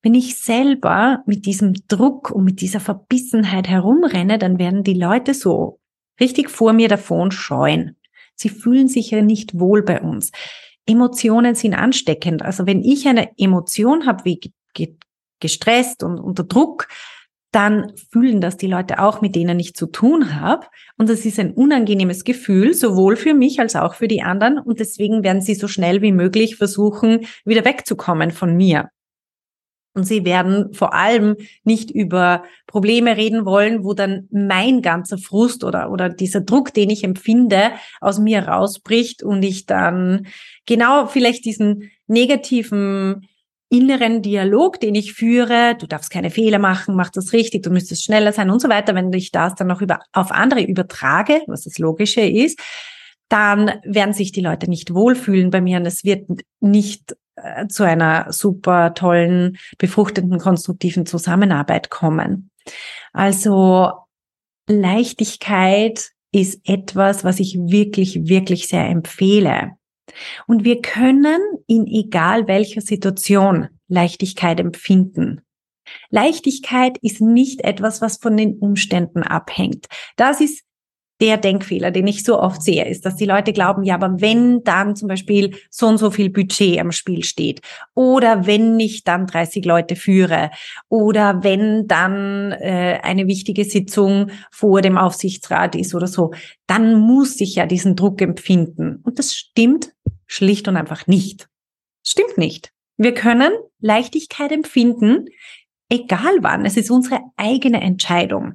Wenn 0.03 0.15
ich 0.15 0.37
selber 0.37 1.23
mit 1.27 1.47
diesem 1.47 1.75
Druck 1.87 2.31
und 2.31 2.45
mit 2.45 2.61
dieser 2.61 2.81
Verbissenheit 2.81 3.69
herumrenne, 3.69 4.39
dann 4.39 4.59
werden 4.59 4.83
die 4.83 4.95
Leute 4.95 5.33
so 5.33 5.79
richtig 6.21 6.51
vor 6.51 6.73
mir 6.73 6.89
davon 6.89 7.31
scheuen. 7.31 7.97
Sie 8.35 8.49
fühlen 8.49 8.89
sich 8.89 9.13
ja 9.13 9.23
nicht 9.23 9.59
wohl 9.59 9.83
bei 9.83 10.01
uns. 10.01 10.33
Emotionen 10.87 11.55
sind 11.55 11.75
ansteckend. 11.75 12.43
Also 12.43 12.67
wenn 12.67 12.83
ich 12.83 13.07
eine 13.07 13.31
Emotion 13.39 14.07
habe 14.07 14.25
wie 14.25 14.41
gestresst 15.39 16.03
und 16.03 16.19
unter 16.19 16.45
Druck, 16.45 16.89
dann 17.53 17.93
fühlen 18.11 18.41
das 18.41 18.57
die 18.57 18.67
Leute 18.67 18.99
auch, 18.99 19.21
mit 19.21 19.37
denen 19.37 19.61
ich 19.61 19.75
zu 19.75 19.87
tun 19.87 20.41
habe. 20.41 20.67
Und 20.97 21.11
das 21.11 21.27
ist 21.27 21.39
ein 21.39 21.53
unangenehmes 21.53 22.25
Gefühl, 22.25 22.73
sowohl 22.73 23.15
für 23.17 23.35
mich 23.35 23.61
als 23.61 23.77
auch 23.77 23.95
für 23.95 24.09
die 24.09 24.23
anderen. 24.23 24.59
Und 24.59 24.81
deswegen 24.81 25.23
werden 25.23 25.43
sie 25.43 25.55
so 25.55 25.69
schnell 25.69 26.01
wie 26.01 26.13
möglich 26.13 26.57
versuchen, 26.57 27.27
wieder 27.45 27.65
wegzukommen 27.65 28.31
von 28.31 28.57
mir. 28.57 28.89
Und 29.95 30.05
sie 30.05 30.25
werden 30.25 30.73
vor 30.73 30.95
allem 30.95 31.37
nicht 31.65 31.91
über 31.91 32.45
Probleme 32.67 33.19
reden 33.19 33.45
wollen, 33.45 33.85
wo 33.85 33.93
dann 33.93 34.27
mein 34.31 34.81
ganzer 34.81 35.19
Frust 35.19 35.65
oder, 35.65 35.91
oder 35.91 36.09
dieser 36.09 36.41
Druck, 36.41 36.73
den 36.73 36.89
ich 36.89 37.05
empfinde, 37.05 37.73
aus 38.01 38.19
mir 38.19 38.49
rausbricht 38.49 39.23
und 39.23 39.43
ich 39.43 39.67
dann 39.67 40.27
genau 40.65 41.07
vielleicht 41.07 41.45
diesen 41.45 41.91
negativen 42.07 43.29
inneren 43.73 44.21
Dialog, 44.21 44.79
den 44.81 44.95
ich 44.95 45.15
führe, 45.15 45.75
du 45.79 45.87
darfst 45.87 46.11
keine 46.11 46.31
Fehler 46.31 46.59
machen, 46.59 46.95
mach 46.95 47.09
das 47.09 47.33
richtig, 47.33 47.63
du 47.63 47.71
müsstest 47.71 48.05
schneller 48.05 48.33
sein 48.33 48.51
und 48.51 48.61
so 48.61 48.69
weiter, 48.69 48.95
wenn 48.95 49.11
ich 49.15 49.31
das 49.31 49.55
dann 49.55 49.67
noch 49.67 49.81
über, 49.81 50.01
auf 50.13 50.31
andere 50.31 50.63
übertrage, 50.63 51.41
was 51.47 51.65
das 51.65 51.79
Logische 51.79 52.21
ist, 52.21 52.61
dann 53.31 53.81
werden 53.85 54.13
sich 54.13 54.31
die 54.31 54.43
Leute 54.43 54.69
nicht 54.69 54.93
wohlfühlen 54.93 55.49
bei 55.49 55.63
mir 55.63 55.79
und 55.79 55.87
es 55.87 56.05
wird 56.05 56.29
nicht 56.61 57.17
äh, 57.37 57.67
zu 57.67 57.85
einer 57.85 58.31
super 58.31 58.93
tollen, 58.93 59.57
befruchtenden, 59.79 60.39
konstruktiven 60.39 61.07
Zusammenarbeit 61.07 61.89
kommen. 61.89 62.51
Also 63.15 63.93
Leichtigkeit 64.69 66.11
ist 66.31 66.61
etwas, 66.69 67.25
was 67.25 67.41
ich 67.41 67.57
wirklich, 67.59 68.29
wirklich 68.29 68.69
sehr 68.69 68.87
empfehle. 68.87 69.73
Und 70.47 70.65
wir 70.65 70.81
können 70.81 71.41
in 71.67 71.87
egal 71.87 72.47
welcher 72.49 72.81
Situation 72.81 73.69
Leichtigkeit 73.89 74.61
empfinden. 74.61 75.43
Leichtigkeit 76.11 76.99
ist 77.03 77.21
nicht 77.21 77.63
etwas, 77.63 78.01
was 78.01 78.17
von 78.17 78.37
den 78.37 78.59
Umständen 78.59 79.23
abhängt. 79.23 79.87
Das 80.17 80.41
ist 80.41 80.65
der 81.23 81.37
Denkfehler, 81.37 81.93
den 81.93 82.09
ich 82.09 82.25
so 82.25 82.41
oft 82.41 82.63
sehe, 82.63 82.85
ist, 82.85 83.07
dass 83.07 83.15
die 83.15 83.27
Leute 83.27 83.53
glauben, 83.53 83.85
ja, 83.85 83.95
aber 83.95 84.21
wenn 84.21 84.65
dann 84.65 84.97
zum 84.97 85.07
Beispiel 85.07 85.55
so 85.71 85.87
und 85.87 85.99
so 85.99 86.11
viel 86.11 86.31
Budget 86.31 86.81
am 86.81 86.91
Spiel 86.91 87.23
steht 87.23 87.61
oder 87.95 88.45
wenn 88.47 88.81
ich 88.81 89.05
dann 89.05 89.29
30 89.29 89.65
Leute 89.65 89.95
führe 89.95 90.51
oder 90.89 91.45
wenn 91.45 91.87
dann 91.87 92.51
äh, 92.51 92.99
eine 93.05 93.29
wichtige 93.29 93.65
Sitzung 93.65 94.33
vor 94.51 94.83
dem 94.83 94.99
Aufsichtsrat 94.99 95.77
ist 95.77 95.95
oder 95.95 96.09
so, 96.09 96.33
dann 96.67 96.99
muss 96.99 97.41
ich 97.41 97.55
ja 97.55 97.67
diesen 97.67 97.95
Druck 97.95 98.21
empfinden. 98.21 99.01
Und 99.05 99.21
das 99.21 99.33
stimmt 99.33 99.93
schlicht 100.33 100.67
und 100.67 100.77
einfach 100.77 101.07
nicht. 101.07 101.49
Stimmt 102.07 102.39
nicht. 102.39 102.73
Wir 102.97 103.13
können 103.13 103.53
Leichtigkeit 103.81 104.51
empfinden, 104.51 105.27
egal 105.89 106.39
wann. 106.41 106.65
Es 106.65 106.77
ist 106.77 106.91
unsere 106.91 107.21
eigene 107.37 107.81
Entscheidung. 107.81 108.55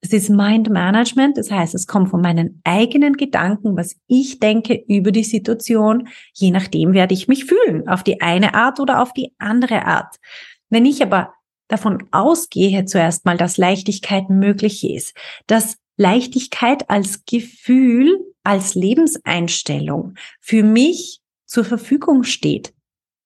Es 0.00 0.12
ist 0.12 0.28
Mind 0.28 0.70
Management, 0.70 1.38
das 1.38 1.50
heißt, 1.50 1.74
es 1.74 1.86
kommt 1.86 2.10
von 2.10 2.20
meinen 2.20 2.60
eigenen 2.62 3.14
Gedanken, 3.16 3.76
was 3.76 3.96
ich 4.06 4.38
denke 4.38 4.84
über 4.86 5.10
die 5.10 5.24
Situation. 5.24 6.08
Je 6.34 6.50
nachdem 6.50 6.92
werde 6.92 7.14
ich 7.14 7.26
mich 7.26 7.46
fühlen, 7.46 7.88
auf 7.88 8.04
die 8.04 8.20
eine 8.20 8.54
Art 8.54 8.78
oder 8.78 9.02
auf 9.02 9.12
die 9.12 9.34
andere 9.38 9.86
Art. 9.86 10.16
Wenn 10.68 10.86
ich 10.86 11.02
aber 11.02 11.34
davon 11.66 12.04
ausgehe 12.12 12.84
zuerst 12.84 13.24
mal, 13.24 13.36
dass 13.36 13.56
Leichtigkeit 13.56 14.30
möglich 14.30 14.88
ist, 14.88 15.16
dass 15.46 15.78
Leichtigkeit 15.98 16.88
als 16.88 17.24
Gefühl, 17.26 18.24
als 18.44 18.74
Lebenseinstellung 18.74 20.14
für 20.40 20.62
mich 20.62 21.20
zur 21.44 21.64
Verfügung 21.64 22.22
steht, 22.22 22.72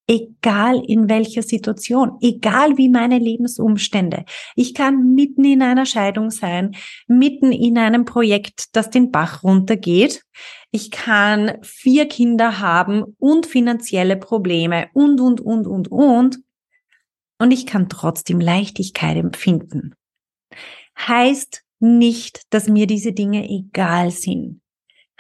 egal 0.09 0.83
in 0.87 1.09
welcher 1.09 1.43
Situation, 1.43 2.19
egal 2.21 2.77
wie 2.79 2.89
meine 2.89 3.19
Lebensumstände. 3.19 4.25
Ich 4.57 4.75
kann 4.75 5.15
mitten 5.15 5.45
in 5.45 5.63
einer 5.63 5.87
Scheidung 5.87 6.31
sein, 6.31 6.75
mitten 7.07 7.53
in 7.53 7.79
einem 7.79 8.05
Projekt, 8.05 8.75
das 8.75 8.91
den 8.91 9.11
Bach 9.13 9.45
runtergeht. 9.45 10.25
Ich 10.71 10.91
kann 10.91 11.59
vier 11.63 12.07
Kinder 12.09 12.59
haben 12.59 13.05
und 13.19 13.47
finanzielle 13.47 14.17
Probleme 14.17 14.89
und, 14.95 15.21
und, 15.21 15.41
und, 15.41 15.67
und, 15.67 15.89
und. 15.89 16.39
Und 17.39 17.51
ich 17.51 17.67
kann 17.67 17.89
trotzdem 17.89 18.41
Leichtigkeit 18.41 19.17
empfinden. 19.17 19.95
Heißt 20.99 21.63
nicht, 21.83 22.43
dass 22.51 22.69
mir 22.69 22.87
diese 22.87 23.13
Dinge 23.13 23.49
egal 23.49 24.11
sind. 24.11 24.61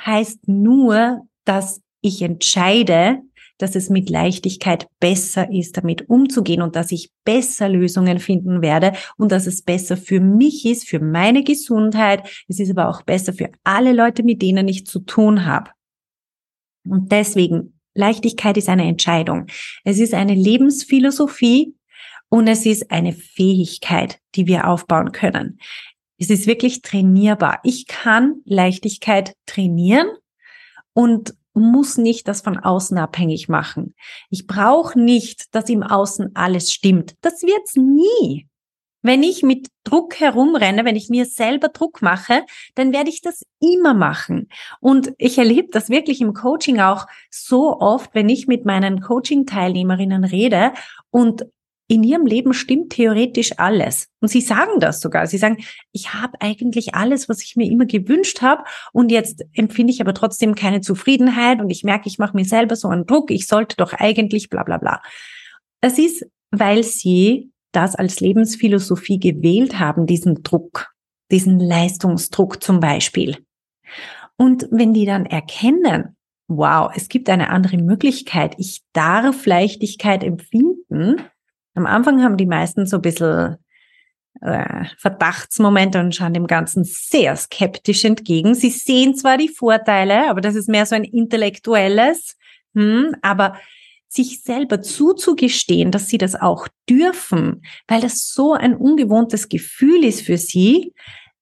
Heißt 0.00 0.48
nur, 0.48 1.22
dass 1.44 1.80
ich 2.00 2.22
entscheide, 2.22 3.20
dass 3.58 3.76
es 3.76 3.90
mit 3.90 4.10
Leichtigkeit 4.10 4.88
besser 4.98 5.50
ist, 5.52 5.76
damit 5.76 6.08
umzugehen 6.08 6.62
und 6.62 6.74
dass 6.74 6.90
ich 6.90 7.10
besser 7.24 7.68
Lösungen 7.68 8.18
finden 8.18 8.60
werde 8.60 8.92
und 9.16 9.30
dass 9.30 9.46
es 9.46 9.62
besser 9.62 9.96
für 9.96 10.18
mich 10.20 10.66
ist, 10.66 10.88
für 10.88 10.98
meine 10.98 11.44
Gesundheit. 11.44 12.44
Es 12.48 12.58
ist 12.58 12.70
aber 12.70 12.88
auch 12.88 13.02
besser 13.02 13.32
für 13.32 13.50
alle 13.62 13.92
Leute, 13.92 14.24
mit 14.24 14.42
denen 14.42 14.66
ich 14.66 14.86
zu 14.86 14.98
tun 15.00 15.46
habe. 15.46 15.70
Und 16.84 17.12
deswegen 17.12 17.78
Leichtigkeit 17.94 18.56
ist 18.56 18.68
eine 18.68 18.86
Entscheidung. 18.86 19.46
Es 19.84 20.00
ist 20.00 20.14
eine 20.14 20.34
Lebensphilosophie 20.34 21.76
und 22.28 22.48
es 22.48 22.66
ist 22.66 22.90
eine 22.90 23.12
Fähigkeit, 23.12 24.18
die 24.34 24.46
wir 24.46 24.66
aufbauen 24.66 25.12
können. 25.12 25.58
Es 26.22 26.30
ist 26.30 26.46
wirklich 26.46 26.82
trainierbar. 26.82 27.58
Ich 27.64 27.88
kann 27.88 28.42
Leichtigkeit 28.44 29.34
trainieren 29.44 30.06
und 30.92 31.34
muss 31.52 31.98
nicht 31.98 32.28
das 32.28 32.42
von 32.42 32.60
außen 32.60 32.96
abhängig 32.96 33.48
machen. 33.48 33.96
Ich 34.30 34.46
brauche 34.46 35.00
nicht, 35.00 35.52
dass 35.52 35.68
im 35.68 35.82
Außen 35.82 36.36
alles 36.36 36.72
stimmt. 36.72 37.16
Das 37.22 37.42
wird's 37.42 37.74
nie. 37.74 38.46
Wenn 39.02 39.24
ich 39.24 39.42
mit 39.42 39.66
Druck 39.82 40.20
herumrenne, 40.20 40.84
wenn 40.84 40.94
ich 40.94 41.08
mir 41.08 41.24
selber 41.24 41.70
Druck 41.70 42.02
mache, 42.02 42.44
dann 42.76 42.92
werde 42.92 43.10
ich 43.10 43.20
das 43.20 43.44
immer 43.58 43.92
machen. 43.92 44.48
Und 44.78 45.12
ich 45.18 45.38
erlebe 45.38 45.70
das 45.72 45.90
wirklich 45.90 46.20
im 46.20 46.34
Coaching 46.34 46.78
auch 46.78 47.08
so 47.32 47.80
oft, 47.80 48.14
wenn 48.14 48.28
ich 48.28 48.46
mit 48.46 48.64
meinen 48.64 49.00
Coaching-Teilnehmerinnen 49.00 50.22
rede 50.22 50.72
und 51.10 51.46
in 51.88 52.02
ihrem 52.02 52.26
Leben 52.26 52.54
stimmt 52.54 52.90
theoretisch 52.90 53.58
alles. 53.58 54.08
Und 54.20 54.28
sie 54.28 54.40
sagen 54.40 54.80
das 54.80 55.00
sogar. 55.00 55.26
Sie 55.26 55.38
sagen, 55.38 55.58
ich 55.92 56.14
habe 56.14 56.40
eigentlich 56.40 56.94
alles, 56.94 57.28
was 57.28 57.42
ich 57.42 57.56
mir 57.56 57.70
immer 57.70 57.86
gewünscht 57.86 58.40
habe. 58.40 58.64
Und 58.92 59.10
jetzt 59.10 59.44
empfinde 59.52 59.92
ich 59.92 60.00
aber 60.00 60.14
trotzdem 60.14 60.54
keine 60.54 60.80
Zufriedenheit 60.80 61.60
und 61.60 61.70
ich 61.70 61.84
merke, 61.84 62.08
ich 62.08 62.18
mache 62.18 62.36
mir 62.36 62.44
selber 62.44 62.76
so 62.76 62.88
einen 62.88 63.06
Druck. 63.06 63.30
Ich 63.30 63.46
sollte 63.46 63.76
doch 63.76 63.92
eigentlich 63.92 64.48
bla 64.48 64.62
bla 64.62 64.78
bla. 64.78 65.02
Das 65.80 65.98
ist, 65.98 66.24
weil 66.50 66.82
sie 66.84 67.50
das 67.72 67.94
als 67.94 68.20
Lebensphilosophie 68.20 69.18
gewählt 69.18 69.78
haben, 69.78 70.06
diesen 70.06 70.42
Druck, 70.42 70.92
diesen 71.30 71.58
Leistungsdruck 71.58 72.62
zum 72.62 72.80
Beispiel. 72.80 73.38
Und 74.36 74.66
wenn 74.70 74.92
die 74.94 75.06
dann 75.06 75.26
erkennen, 75.26 76.16
wow, 76.48 76.90
es 76.94 77.08
gibt 77.08 77.28
eine 77.28 77.50
andere 77.50 77.78
Möglichkeit, 77.78 78.54
ich 78.58 78.82
darf 78.92 79.46
Leichtigkeit 79.46 80.22
empfinden, 80.22 81.16
am 81.74 81.86
Anfang 81.86 82.22
haben 82.22 82.36
die 82.36 82.46
meisten 82.46 82.86
so 82.86 82.96
ein 82.96 83.02
bisschen 83.02 83.56
äh, 84.40 84.84
Verdachtsmomente 84.98 86.00
und 86.00 86.14
schauen 86.14 86.34
dem 86.34 86.46
Ganzen 86.46 86.84
sehr 86.84 87.36
skeptisch 87.36 88.04
entgegen. 88.04 88.54
Sie 88.54 88.70
sehen 88.70 89.14
zwar 89.14 89.38
die 89.38 89.48
Vorteile, 89.48 90.28
aber 90.28 90.40
das 90.40 90.54
ist 90.54 90.68
mehr 90.68 90.86
so 90.86 90.94
ein 90.94 91.04
intellektuelles, 91.04 92.36
hm, 92.74 93.14
aber 93.22 93.56
sich 94.08 94.42
selber 94.42 94.82
zuzugestehen, 94.82 95.90
dass 95.90 96.08
sie 96.08 96.18
das 96.18 96.34
auch 96.34 96.68
dürfen, 96.88 97.62
weil 97.88 98.02
das 98.02 98.28
so 98.28 98.52
ein 98.52 98.76
ungewohntes 98.76 99.48
Gefühl 99.48 100.04
ist 100.04 100.22
für 100.22 100.36
sie, 100.36 100.92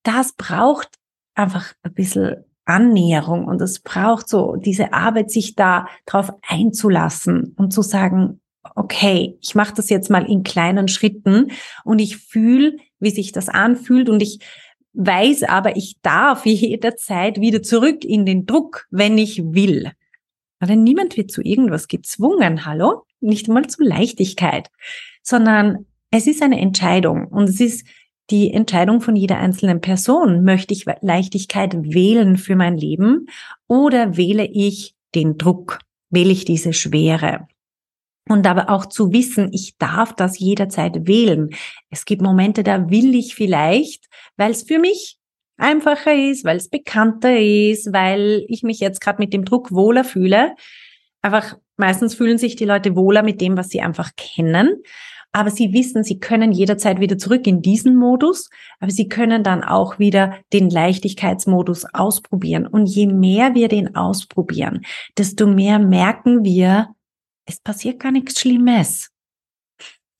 das 0.05 0.33
braucht 0.35 0.89
einfach 1.35 1.73
ein 1.83 1.95
bisschen 1.95 2.45
Annäherung 2.65 3.47
und 3.47 3.61
es 3.61 3.81
braucht 3.81 4.29
so 4.29 4.55
diese 4.55 4.93
Arbeit, 4.93 5.31
sich 5.31 5.57
da 5.57 5.89
drauf 6.07 6.33
einzulassen 6.47 7.55
und 7.57 7.73
zu 7.73 7.83
sagen, 7.83 8.41
okay, 8.75 9.37
ich 9.41 9.55
mache 9.55 9.75
das 9.75 9.91
jetzt 9.91 10.11
mal 10.11 10.29
in 10.29 10.43
kleinen 10.43 10.89
Schritten 10.89 11.53
und 11.85 11.99
ich 11.99 12.17
fühle, 12.17 12.77
wie 12.99 13.11
sich 13.11 13.33
das 13.33 13.49
anfühlt 13.49 14.09
und 14.09 14.23
ich 14.23 14.41
weiß 14.93 15.45
aber, 15.45 15.77
ich 15.77 15.97
darf 16.03 16.47
jederzeit 16.47 17.41
wieder 17.41 17.63
zurück 17.63 18.05
in 18.05 18.27
den 18.27 18.47
Druck, 18.47 18.87
wenn 18.91 19.19
ich 19.19 19.43
will. 19.43 19.93
Aber 20.59 20.77
niemand 20.77 21.17
wird 21.17 21.31
zu 21.31 21.43
irgendwas 21.43 21.89
gezwungen, 21.89 22.67
hallo? 22.67 23.05
Nicht 23.21 23.49
einmal 23.49 23.67
zu 23.67 23.83
Leichtigkeit, 23.83 24.69
sondern 25.23 25.87
es 26.11 26.27
ist 26.27 26.43
eine 26.43 26.61
Entscheidung 26.61 27.29
und 27.29 27.49
es 27.49 27.61
ist 27.61 27.87
die 28.31 28.53
Entscheidung 28.53 29.01
von 29.01 29.17
jeder 29.17 29.39
einzelnen 29.39 29.81
Person. 29.81 30.45
Möchte 30.45 30.75
ich 30.75 30.87
Leichtigkeit 31.01 31.75
wählen 31.83 32.37
für 32.37 32.57
mein 32.57 32.77
Leben 32.77 33.27
oder 33.67 34.17
wähle 34.17 34.47
ich 34.47 34.95
den 35.15 35.37
Druck? 35.37 35.81
Wähle 36.11 36.33
ich 36.33 36.45
diese 36.45 36.73
Schwere? 36.73 37.49
Und 38.31 38.47
aber 38.47 38.71
auch 38.71 38.87
zu 38.87 39.13
wissen, 39.13 39.49
ich 39.53 39.77
darf 39.77 40.15
das 40.15 40.39
jederzeit 40.39 41.09
wählen. 41.09 41.51
Es 41.91 42.05
gibt 42.05 42.23
Momente, 42.23 42.63
da 42.63 42.89
will 42.89 43.17
ich 43.17 43.35
vielleicht, 43.35 44.05
weil 44.37 44.53
es 44.53 44.63
für 44.63 44.79
mich 44.79 45.19
einfacher 45.57 46.15
ist, 46.15 46.45
weil 46.45 46.57
es 46.57 46.69
bekannter 46.69 47.37
ist, 47.37 47.93
weil 47.93 48.45
ich 48.47 48.63
mich 48.63 48.79
jetzt 48.79 49.01
gerade 49.01 49.21
mit 49.21 49.33
dem 49.33 49.45
Druck 49.45 49.73
wohler 49.73 50.05
fühle. 50.05 50.55
Einfach 51.23 51.59
meistens 51.77 52.15
fühlen 52.15 52.39
sich 52.39 52.55
die 52.55 52.67
Leute 52.67 52.95
wohler 52.95 53.25
mit 53.25 53.41
dem, 53.41 53.57
was 53.57 53.69
sie 53.69 53.81
einfach 53.81 54.11
kennen. 54.17 54.81
Aber 55.33 55.51
sie 55.51 55.73
wissen, 55.73 56.05
sie 56.05 56.21
können 56.21 56.53
jederzeit 56.53 57.01
wieder 57.01 57.19
zurück 57.19 57.49
in 57.49 57.63
diesen 57.63 57.97
Modus, 57.97 58.49
aber 58.79 58.93
sie 58.93 59.09
können 59.09 59.43
dann 59.43 59.65
auch 59.65 59.99
wieder 59.99 60.37
den 60.53 60.71
Leichtigkeitsmodus 60.71 61.85
ausprobieren. 61.93 62.69
Und 62.69 62.87
je 62.87 63.09
mehr 63.09 63.57
wir 63.57 63.67
den 63.67 63.97
ausprobieren, 63.97 64.83
desto 65.19 65.49
mehr 65.49 65.81
merken 65.81 66.45
wir, 66.45 66.95
es 67.51 67.61
passiert 67.61 68.01
gar 68.01 68.13
nichts 68.13 68.41
Schlimmes, 68.41 69.11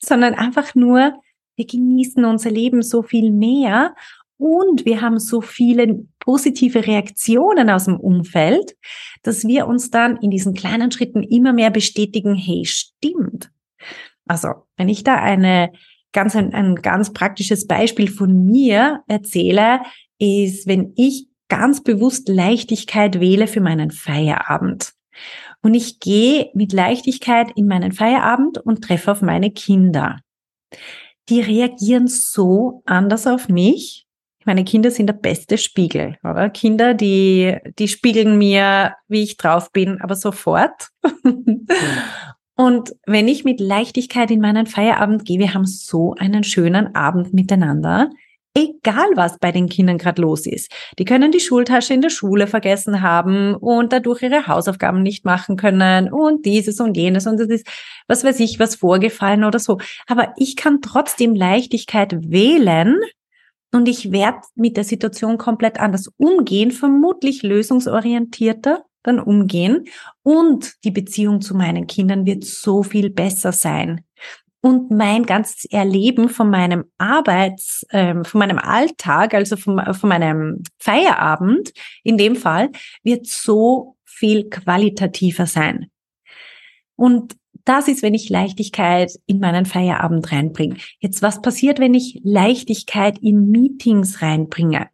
sondern 0.03 0.35
einfach 0.35 0.75
nur, 0.75 1.15
wir 1.57 1.67
genießen 1.67 2.25
unser 2.25 2.51
Leben 2.51 2.83
so 2.83 3.03
viel 3.03 3.31
mehr 3.31 3.95
und 4.37 4.85
wir 4.85 5.01
haben 5.01 5.19
so 5.19 5.41
viele 5.41 6.07
positive 6.19 6.87
Reaktionen 6.87 7.71
aus 7.71 7.85
dem 7.85 8.01
Umfeld, 8.01 8.75
dass 9.23 9.45
wir 9.47 9.67
uns 9.67 9.91
dann 9.91 10.17
in 10.17 10.31
diesen 10.31 10.55
kleinen 10.55 10.91
Schritten 10.91 11.23
immer 11.23 11.53
mehr 11.53 11.71
bestätigen, 11.71 12.35
hey, 12.35 12.65
stimmt. 12.65 13.51
Also, 14.27 14.49
wenn 14.77 14.89
ich 14.89 15.05
da 15.05 15.17
eine 15.17 15.73
ganz, 16.13 16.35
ein, 16.35 16.55
ein 16.55 16.77
ganz 16.77 17.13
praktisches 17.13 17.67
Beispiel 17.67 18.11
von 18.11 18.47
mir 18.47 19.03
erzähle, 19.07 19.81
ist, 20.19 20.67
wenn 20.67 20.95
ich 20.97 21.27
ganz 21.49 21.83
bewusst 21.83 22.29
Leichtigkeit 22.29 23.21
wähle 23.21 23.47
für 23.47 23.61
meinen 23.61 23.91
Feierabend. 23.91 24.95
Und 25.63 25.75
ich 25.75 26.01
gehe 26.01 26.51
mit 26.55 26.73
Leichtigkeit 26.73 27.53
in 27.55 27.67
meinen 27.67 27.93
Feierabend 27.93 28.59
und 28.59 28.83
treffe 28.83 29.13
auf 29.13 29.23
meine 29.23 29.51
Kinder. 29.51 30.21
Die 31.29 31.41
reagieren 31.41 32.09
so 32.09 32.83
anders 32.87 33.27
auf 33.27 33.49
mich. 33.49 34.07
Meine 34.47 34.65
Kinder 34.65 34.91
sind 34.91 35.07
der 35.07 35.15
beste 35.15 35.59
Spiegel, 35.59 36.17
oder? 36.25 36.49
Kinder, 36.49 36.95
die, 36.95 37.59
die 37.79 37.89
spiegeln 37.89 38.39
mir, 38.39 38.95
wie 39.07 39.23
ich 39.23 39.37
drauf 39.37 39.71
bin, 39.71 40.01
aber 40.01 40.17
sofort. 40.17 40.89
Und 42.57 42.95
wenn 43.07 43.29
ich 43.29 43.45
mit 43.45 43.61
Leichtigkeit 43.61 44.31
in 44.31 44.41
meinen 44.41 44.67
Feierabend 44.67 45.25
gehe, 45.25 45.39
wir 45.39 45.55
haben 45.55 45.67
so 45.67 46.15
einen 46.19 46.45
schönen 46.45 46.95
Abend 46.95 47.33
miteinander, 47.33 48.11
egal 48.55 49.09
was 49.15 49.39
bei 49.39 49.53
den 49.53 49.69
Kindern 49.69 49.99
gerade 49.99 50.23
los 50.23 50.47
ist. 50.47 50.73
Die 50.99 51.05
können 51.05 51.33
die 51.33 51.41
Schultasche 51.41 51.95
in 51.95 52.01
der 52.01 52.11
Schule 52.11 52.47
vergessen 52.47 53.03
haben 53.03 53.55
und 53.55 53.93
dadurch 53.93 54.23
ihre 54.23 54.47
Hausaufgaben 54.47 55.03
nicht 55.03 55.25
machen 55.25 55.57
können 55.57 56.13
und 56.13 56.47
dieses 56.47 56.81
und 56.81 56.97
jenes 56.97 57.27
und 57.27 57.39
das 57.39 57.49
ist, 57.49 57.67
was 58.09 58.25
weiß 58.25 58.41
ich, 58.41 58.59
was 58.59 58.77
vorgefallen 58.77 59.45
oder 59.45 59.59
so. 59.59 59.79
Aber 60.07 60.33
ich 60.37 60.57
kann 60.57 60.81
trotzdem 60.81 61.35
Leichtigkeit 61.35 62.31
wählen 62.31 62.97
und 63.73 63.89
ich 63.89 64.11
werde 64.11 64.41
mit 64.57 64.77
der 64.77 64.85
Situation 64.85 65.39
komplett 65.39 65.79
anders 65.79 66.11
umgehen, 66.17 66.73
vermutlich 66.73 67.43
lösungsorientierter 67.43 68.85
dann 69.03 69.19
umgehen 69.19 69.87
und 70.23 70.75
die 70.85 70.91
Beziehung 70.91 71.41
zu 71.41 71.57
meinen 71.57 71.87
Kindern 71.87 72.27
wird 72.27 72.45
so 72.45 72.83
viel 72.83 73.11
besser 73.11 73.53
sein 73.53 74.05
und 74.61 74.91
mein 74.91 75.25
ganzes 75.25 75.65
Erleben 75.65 76.29
von 76.29 76.51
meinem 76.51 76.85
Arbeits, 76.99 77.87
ähm, 77.91 78.25
von 78.25 78.39
meinem 78.41 78.59
Alltag, 78.59 79.35
also 79.35 79.57
von, 79.57 79.81
von 79.95 80.09
meinem 80.09 80.63
Feierabend 80.79 81.73
in 82.03 82.19
dem 82.19 82.37
Fall, 82.37 82.71
wird 83.03 83.27
so 83.27 83.97
viel 84.05 84.51
qualitativer 84.51 85.47
sein. 85.47 85.91
Und 86.97 87.37
das 87.65 87.89
ist, 87.89 88.03
wenn 88.03 88.15
ich 88.15 88.29
Leichtigkeit 88.29 89.13
in 89.27 89.39
meinen 89.39 89.65
Feierabend 89.65 90.31
reinbringe. 90.33 90.77
Jetzt, 90.99 91.23
was 91.23 91.41
passiert, 91.41 91.79
wenn 91.79 91.95
ich 91.95 92.21
Leichtigkeit 92.25 93.19
in 93.19 93.51
Meetings 93.51 94.23
reinbringe? 94.23 94.89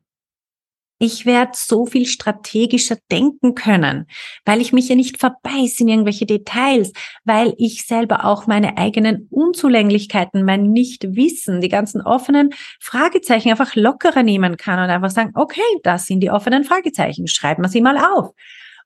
Ich 0.98 1.26
werde 1.26 1.52
so 1.54 1.85
viel 1.85 2.06
strategischer 2.06 2.96
denken 3.11 3.54
können, 3.54 4.06
weil 4.46 4.62
ich 4.62 4.72
mich 4.72 4.88
ja 4.88 4.94
nicht 4.94 5.18
verbeiß 5.18 5.78
in 5.80 5.88
irgendwelche 5.88 6.24
Details, 6.24 6.92
weil 7.24 7.52
ich 7.59 7.87
selber 7.87 8.24
auch 8.24 8.46
meine 8.46 8.78
eigenen 8.78 9.28
Unzulänglichkeiten, 9.30 10.42
mein 10.44 10.72
Nichtwissen, 10.72 11.61
die 11.61 11.68
ganzen 11.68 12.00
offenen 12.00 12.54
Fragezeichen 12.80 13.50
einfach 13.50 13.76
lockerer 13.76 14.22
nehmen 14.22 14.56
kann 14.56 14.78
und 14.78 14.88
einfach 14.88 15.11
sagen, 15.11 15.32
okay, 15.35 15.61
das 15.82 16.06
sind 16.06 16.20
die 16.20 16.30
offenen 16.30 16.64
Fragezeichen, 16.64 17.26
schreiben 17.26 17.62
wir 17.62 17.68
sie 17.68 17.82
mal 17.82 17.98
auf. 17.98 18.30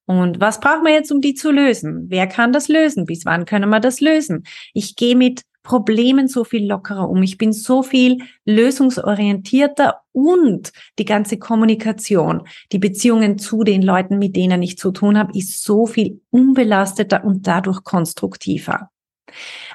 Und 0.06 0.40
was 0.40 0.58
brauchen 0.58 0.84
wir 0.84 0.92
jetzt, 0.92 1.12
um 1.12 1.20
die 1.20 1.34
zu 1.34 1.52
lösen? 1.52 2.06
Wer 2.08 2.26
kann 2.26 2.52
das 2.52 2.66
lösen? 2.66 3.04
Bis 3.04 3.24
wann 3.24 3.44
können 3.44 3.70
wir 3.70 3.78
das 3.78 4.00
lösen? 4.00 4.42
Ich 4.74 4.96
gehe 4.96 5.14
mit 5.14 5.42
Problemen 5.62 6.28
so 6.28 6.44
viel 6.44 6.66
lockerer 6.66 7.08
um. 7.08 7.22
Ich 7.22 7.36
bin 7.38 7.52
so 7.52 7.82
viel 7.82 8.18
lösungsorientierter 8.44 10.00
und 10.12 10.72
die 10.98 11.04
ganze 11.04 11.38
Kommunikation, 11.38 12.46
die 12.72 12.78
Beziehungen 12.78 13.38
zu 13.38 13.62
den 13.62 13.82
Leuten, 13.82 14.18
mit 14.18 14.36
denen 14.36 14.62
ich 14.62 14.78
zu 14.78 14.90
tun 14.90 15.18
habe, 15.18 15.36
ist 15.36 15.62
so 15.62 15.86
viel 15.86 16.20
unbelasteter 16.30 17.24
und 17.24 17.46
dadurch 17.46 17.84
konstruktiver. 17.84 18.90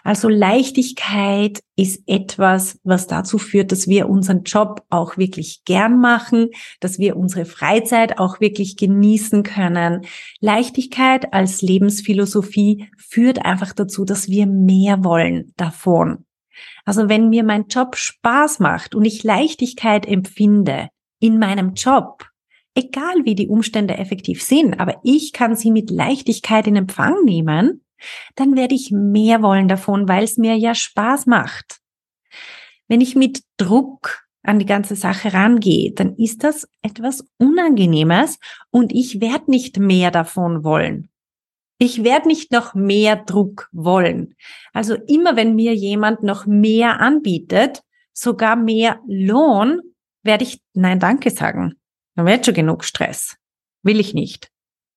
Also 0.04 0.30
Leichtigkeit 0.30 1.62
ist 1.76 2.04
etwas, 2.08 2.80
was 2.84 3.08
dazu 3.08 3.38
führt, 3.38 3.72
dass 3.72 3.88
wir 3.88 4.10
unseren 4.10 4.44
Job 4.44 4.84
auch 4.90 5.18
wirklich 5.18 5.64
gern 5.66 6.00
machen, 6.00 6.50
dass 6.80 7.00
wir 7.00 7.18
unsere 7.18 7.46
Freizeit 7.46 8.20
auch 8.20 8.40
wirklich 8.40 8.78
genießen 8.78 9.44
können. 9.44 10.06
Leichtigkeit 10.40 11.34
als 11.34 11.62
Lebensphilosophie 11.62 12.90
führt 12.98 13.46
einfach 13.46 13.74
dazu, 13.74 14.06
dass 14.06 14.30
wir 14.30 14.48
mehr 14.48 15.04
wollen 15.04 15.54
davon. 15.58 16.26
Also 16.86 17.10
wenn 17.10 17.30
mir 17.30 17.44
mein 17.44 17.68
Job 17.68 17.96
Spaß 17.96 18.60
macht 18.60 18.96
und 18.96 19.06
ich 19.06 19.24
Leichtigkeit 19.24 20.06
empfinde 20.06 20.90
in 21.20 21.40
meinem 21.40 21.74
Job, 21.74 22.26
egal 22.76 23.24
wie 23.24 23.36
die 23.36 23.48
Umstände 23.48 23.98
effektiv 23.98 24.44
sind, 24.44 24.80
aber 24.80 25.00
ich 25.04 25.34
kann 25.34 25.56
sie 25.56 25.72
mit 25.72 25.90
Leichtigkeit 25.90 26.68
in 26.68 26.76
Empfang 26.76 27.24
nehmen, 27.24 27.85
dann 28.36 28.56
werde 28.56 28.76
ich 28.76 28.92
mehr 28.92 29.42
wollen 29.42 29.68
davon, 29.68 30.08
weil 30.08 30.24
es 30.24 30.38
mir 30.38 30.56
ja 30.56 30.76
Spaß 30.76 31.26
macht. 31.26 31.80
Wenn 32.88 33.02
ich 33.02 33.16
mit 33.16 33.42
Druck 33.58 34.26
an 34.44 34.60
die 34.60 34.66
ganze 34.66 34.96
Sache 34.96 35.34
rangehe, 35.34 35.92
dann 35.94 36.16
ist 36.16 36.44
das 36.44 36.68
etwas 36.82 37.26
Unangenehmes 37.38 38.38
und 38.70 38.94
ich 38.94 39.22
werde 39.22 39.50
nicht 39.50 39.80
mehr 39.80 40.12
davon 40.12 40.64
wollen. 40.64 41.10
Ich 41.78 42.04
werde 42.04 42.28
nicht 42.28 42.52
noch 42.52 42.74
mehr 42.74 43.18
Druck 43.18 43.70
wollen. 43.74 44.36
Also 44.72 44.96
immer 44.96 45.36
wenn 45.36 45.56
mir 45.56 45.74
jemand 45.74 46.24
noch 46.24 46.46
mehr 46.46 47.02
anbietet, 47.02 47.82
sogar 48.14 48.56
mehr 48.56 49.00
Lohn, 49.08 49.82
werde 50.24 50.44
ich 50.46 50.62
Nein 50.74 51.00
Danke 51.00 51.32
sagen. 51.32 51.76
Dann 52.16 52.26
wird 52.26 52.46
schon 52.46 52.56
genug 52.56 52.86
Stress. 52.86 53.36
Will 53.84 54.00
ich 54.00 54.14
nicht. 54.14 54.50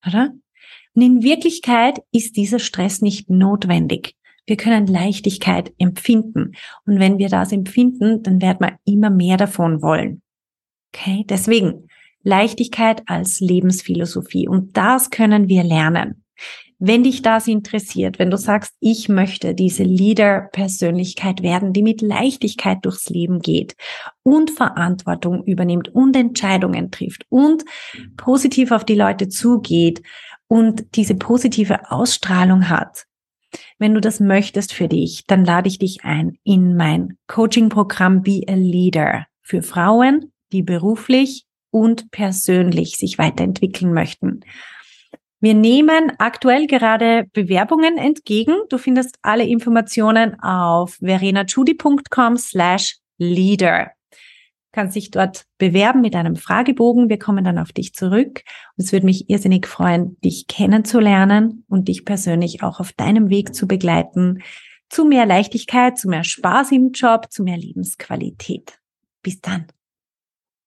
Oder? 0.07 0.33
Und 0.99 1.05
in 1.05 1.23
Wirklichkeit 1.23 2.01
ist 2.11 2.37
dieser 2.37 2.59
Stress 2.59 3.03
nicht 3.03 3.31
notwendig. 3.31 4.17
Wir 4.47 4.57
können 4.57 4.89
Leichtigkeit 4.89 5.73
empfinden. 5.79 6.57
Und 6.87 6.99
wenn 6.99 7.19
wir 7.19 7.29
das 7.29 7.53
empfinden, 7.53 8.25
dann 8.25 8.43
werden 8.43 8.67
wir 8.67 8.79
immer 8.85 9.09
mehr 9.09 9.37
davon 9.37 9.81
wollen. 9.81 10.23
Okay? 10.93 11.25
Deswegen 11.29 11.87
Leichtigkeit 12.25 13.05
als 13.07 13.39
Lebensphilosophie. 13.39 14.49
Und 14.49 14.77
das 14.77 15.11
können 15.11 15.49
wir 15.49 15.63
lernen. 15.63 16.25
Wenn 16.81 17.05
dich 17.05 17.23
das 17.23 17.47
interessiert, 17.47 18.19
wenn 18.19 18.31
du 18.31 18.37
sagst, 18.37 18.75
ich 18.81 19.09
möchte 19.09 19.55
diese 19.55 19.85
Leader-Persönlichkeit 19.85 21.45
werden, 21.45 21.73
die 21.73 21.83
mit 21.85 22.03
Leichtigkeit 22.03 22.79
durchs 22.83 23.09
Leben 23.09 23.39
geht 23.39 23.77
und 24.25 24.51
Verantwortung 24.51 25.45
übernimmt 25.45 25.95
und 25.95 26.17
Entscheidungen 26.17 26.91
trifft 26.91 27.25
und 27.29 27.65
positiv 28.17 28.73
auf 28.73 28.85
die 28.85 28.97
Leute 28.97 29.29
zugeht 29.29 30.03
und 30.49 30.97
diese 30.97 31.15
positive 31.15 31.91
Ausstrahlung 31.91 32.69
hat, 32.69 33.05
wenn 33.79 33.95
du 33.95 34.01
das 34.01 34.21
möchtest 34.21 34.73
für 34.73 34.89
dich, 34.89 35.25
dann 35.27 35.45
lade 35.45 35.69
ich 35.69 35.79
dich 35.79 36.05
ein 36.05 36.37
in 36.45 36.77
mein 36.77 37.17
Coaching-Programm 37.29 38.23
Be 38.23 38.43
a 38.47 38.55
Leader 38.55 39.27
für 39.41 39.63
Frauen, 39.63 40.33
die 40.53 40.63
beruflich 40.63 41.45
und 41.71 42.11
persönlich 42.11 42.97
sich 42.97 43.19
weiterentwickeln 43.19 43.93
möchten. 43.93 44.41
Wir 45.41 45.55
nehmen 45.55 46.13
aktuell 46.19 46.67
gerade 46.67 47.27
Bewerbungen 47.33 47.97
entgegen. 47.97 48.57
Du 48.71 48.79
findest 48.79 49.19
alle 49.23 49.47
Informationen 49.47 50.39
auf 50.41 50.95
verenachudi.com 51.01 52.37
slash 52.37 52.97
leader 53.19 53.93
kannst 54.79 54.95
dich 54.95 55.11
dort 55.11 55.45
bewerben 55.59 56.01
mit 56.01 56.15
einem 56.15 56.37
Fragebogen. 56.37 57.09
Wir 57.09 57.19
kommen 57.19 57.43
dann 57.43 57.59
auf 57.59 57.73
dich 57.73 57.95
zurück. 57.95 58.43
Und 58.77 58.85
es 58.85 58.93
würde 58.93 59.07
mich 59.07 59.29
irrsinnig 59.29 59.67
freuen, 59.67 60.17
dich 60.21 60.47
kennenzulernen 60.47 61.65
und 61.69 61.89
dich 61.89 62.05
persönlich 62.05 62.63
auch 62.63 62.79
auf 62.79 62.93
deinem 62.93 63.29
Weg 63.29 63.57
zu 63.57 63.67
begleiten 63.67 64.41
zu 64.89 65.05
mehr 65.05 65.27
Leichtigkeit, 65.27 65.99
zu 65.99 66.09
mehr 66.09 66.25
Spaß 66.25 66.73
im 66.73 66.93
Job, 66.93 67.27
zu 67.31 67.43
mehr 67.43 67.59
Lebensqualität. 67.59 68.79
Bis 69.23 69.41
dann. 69.41 69.67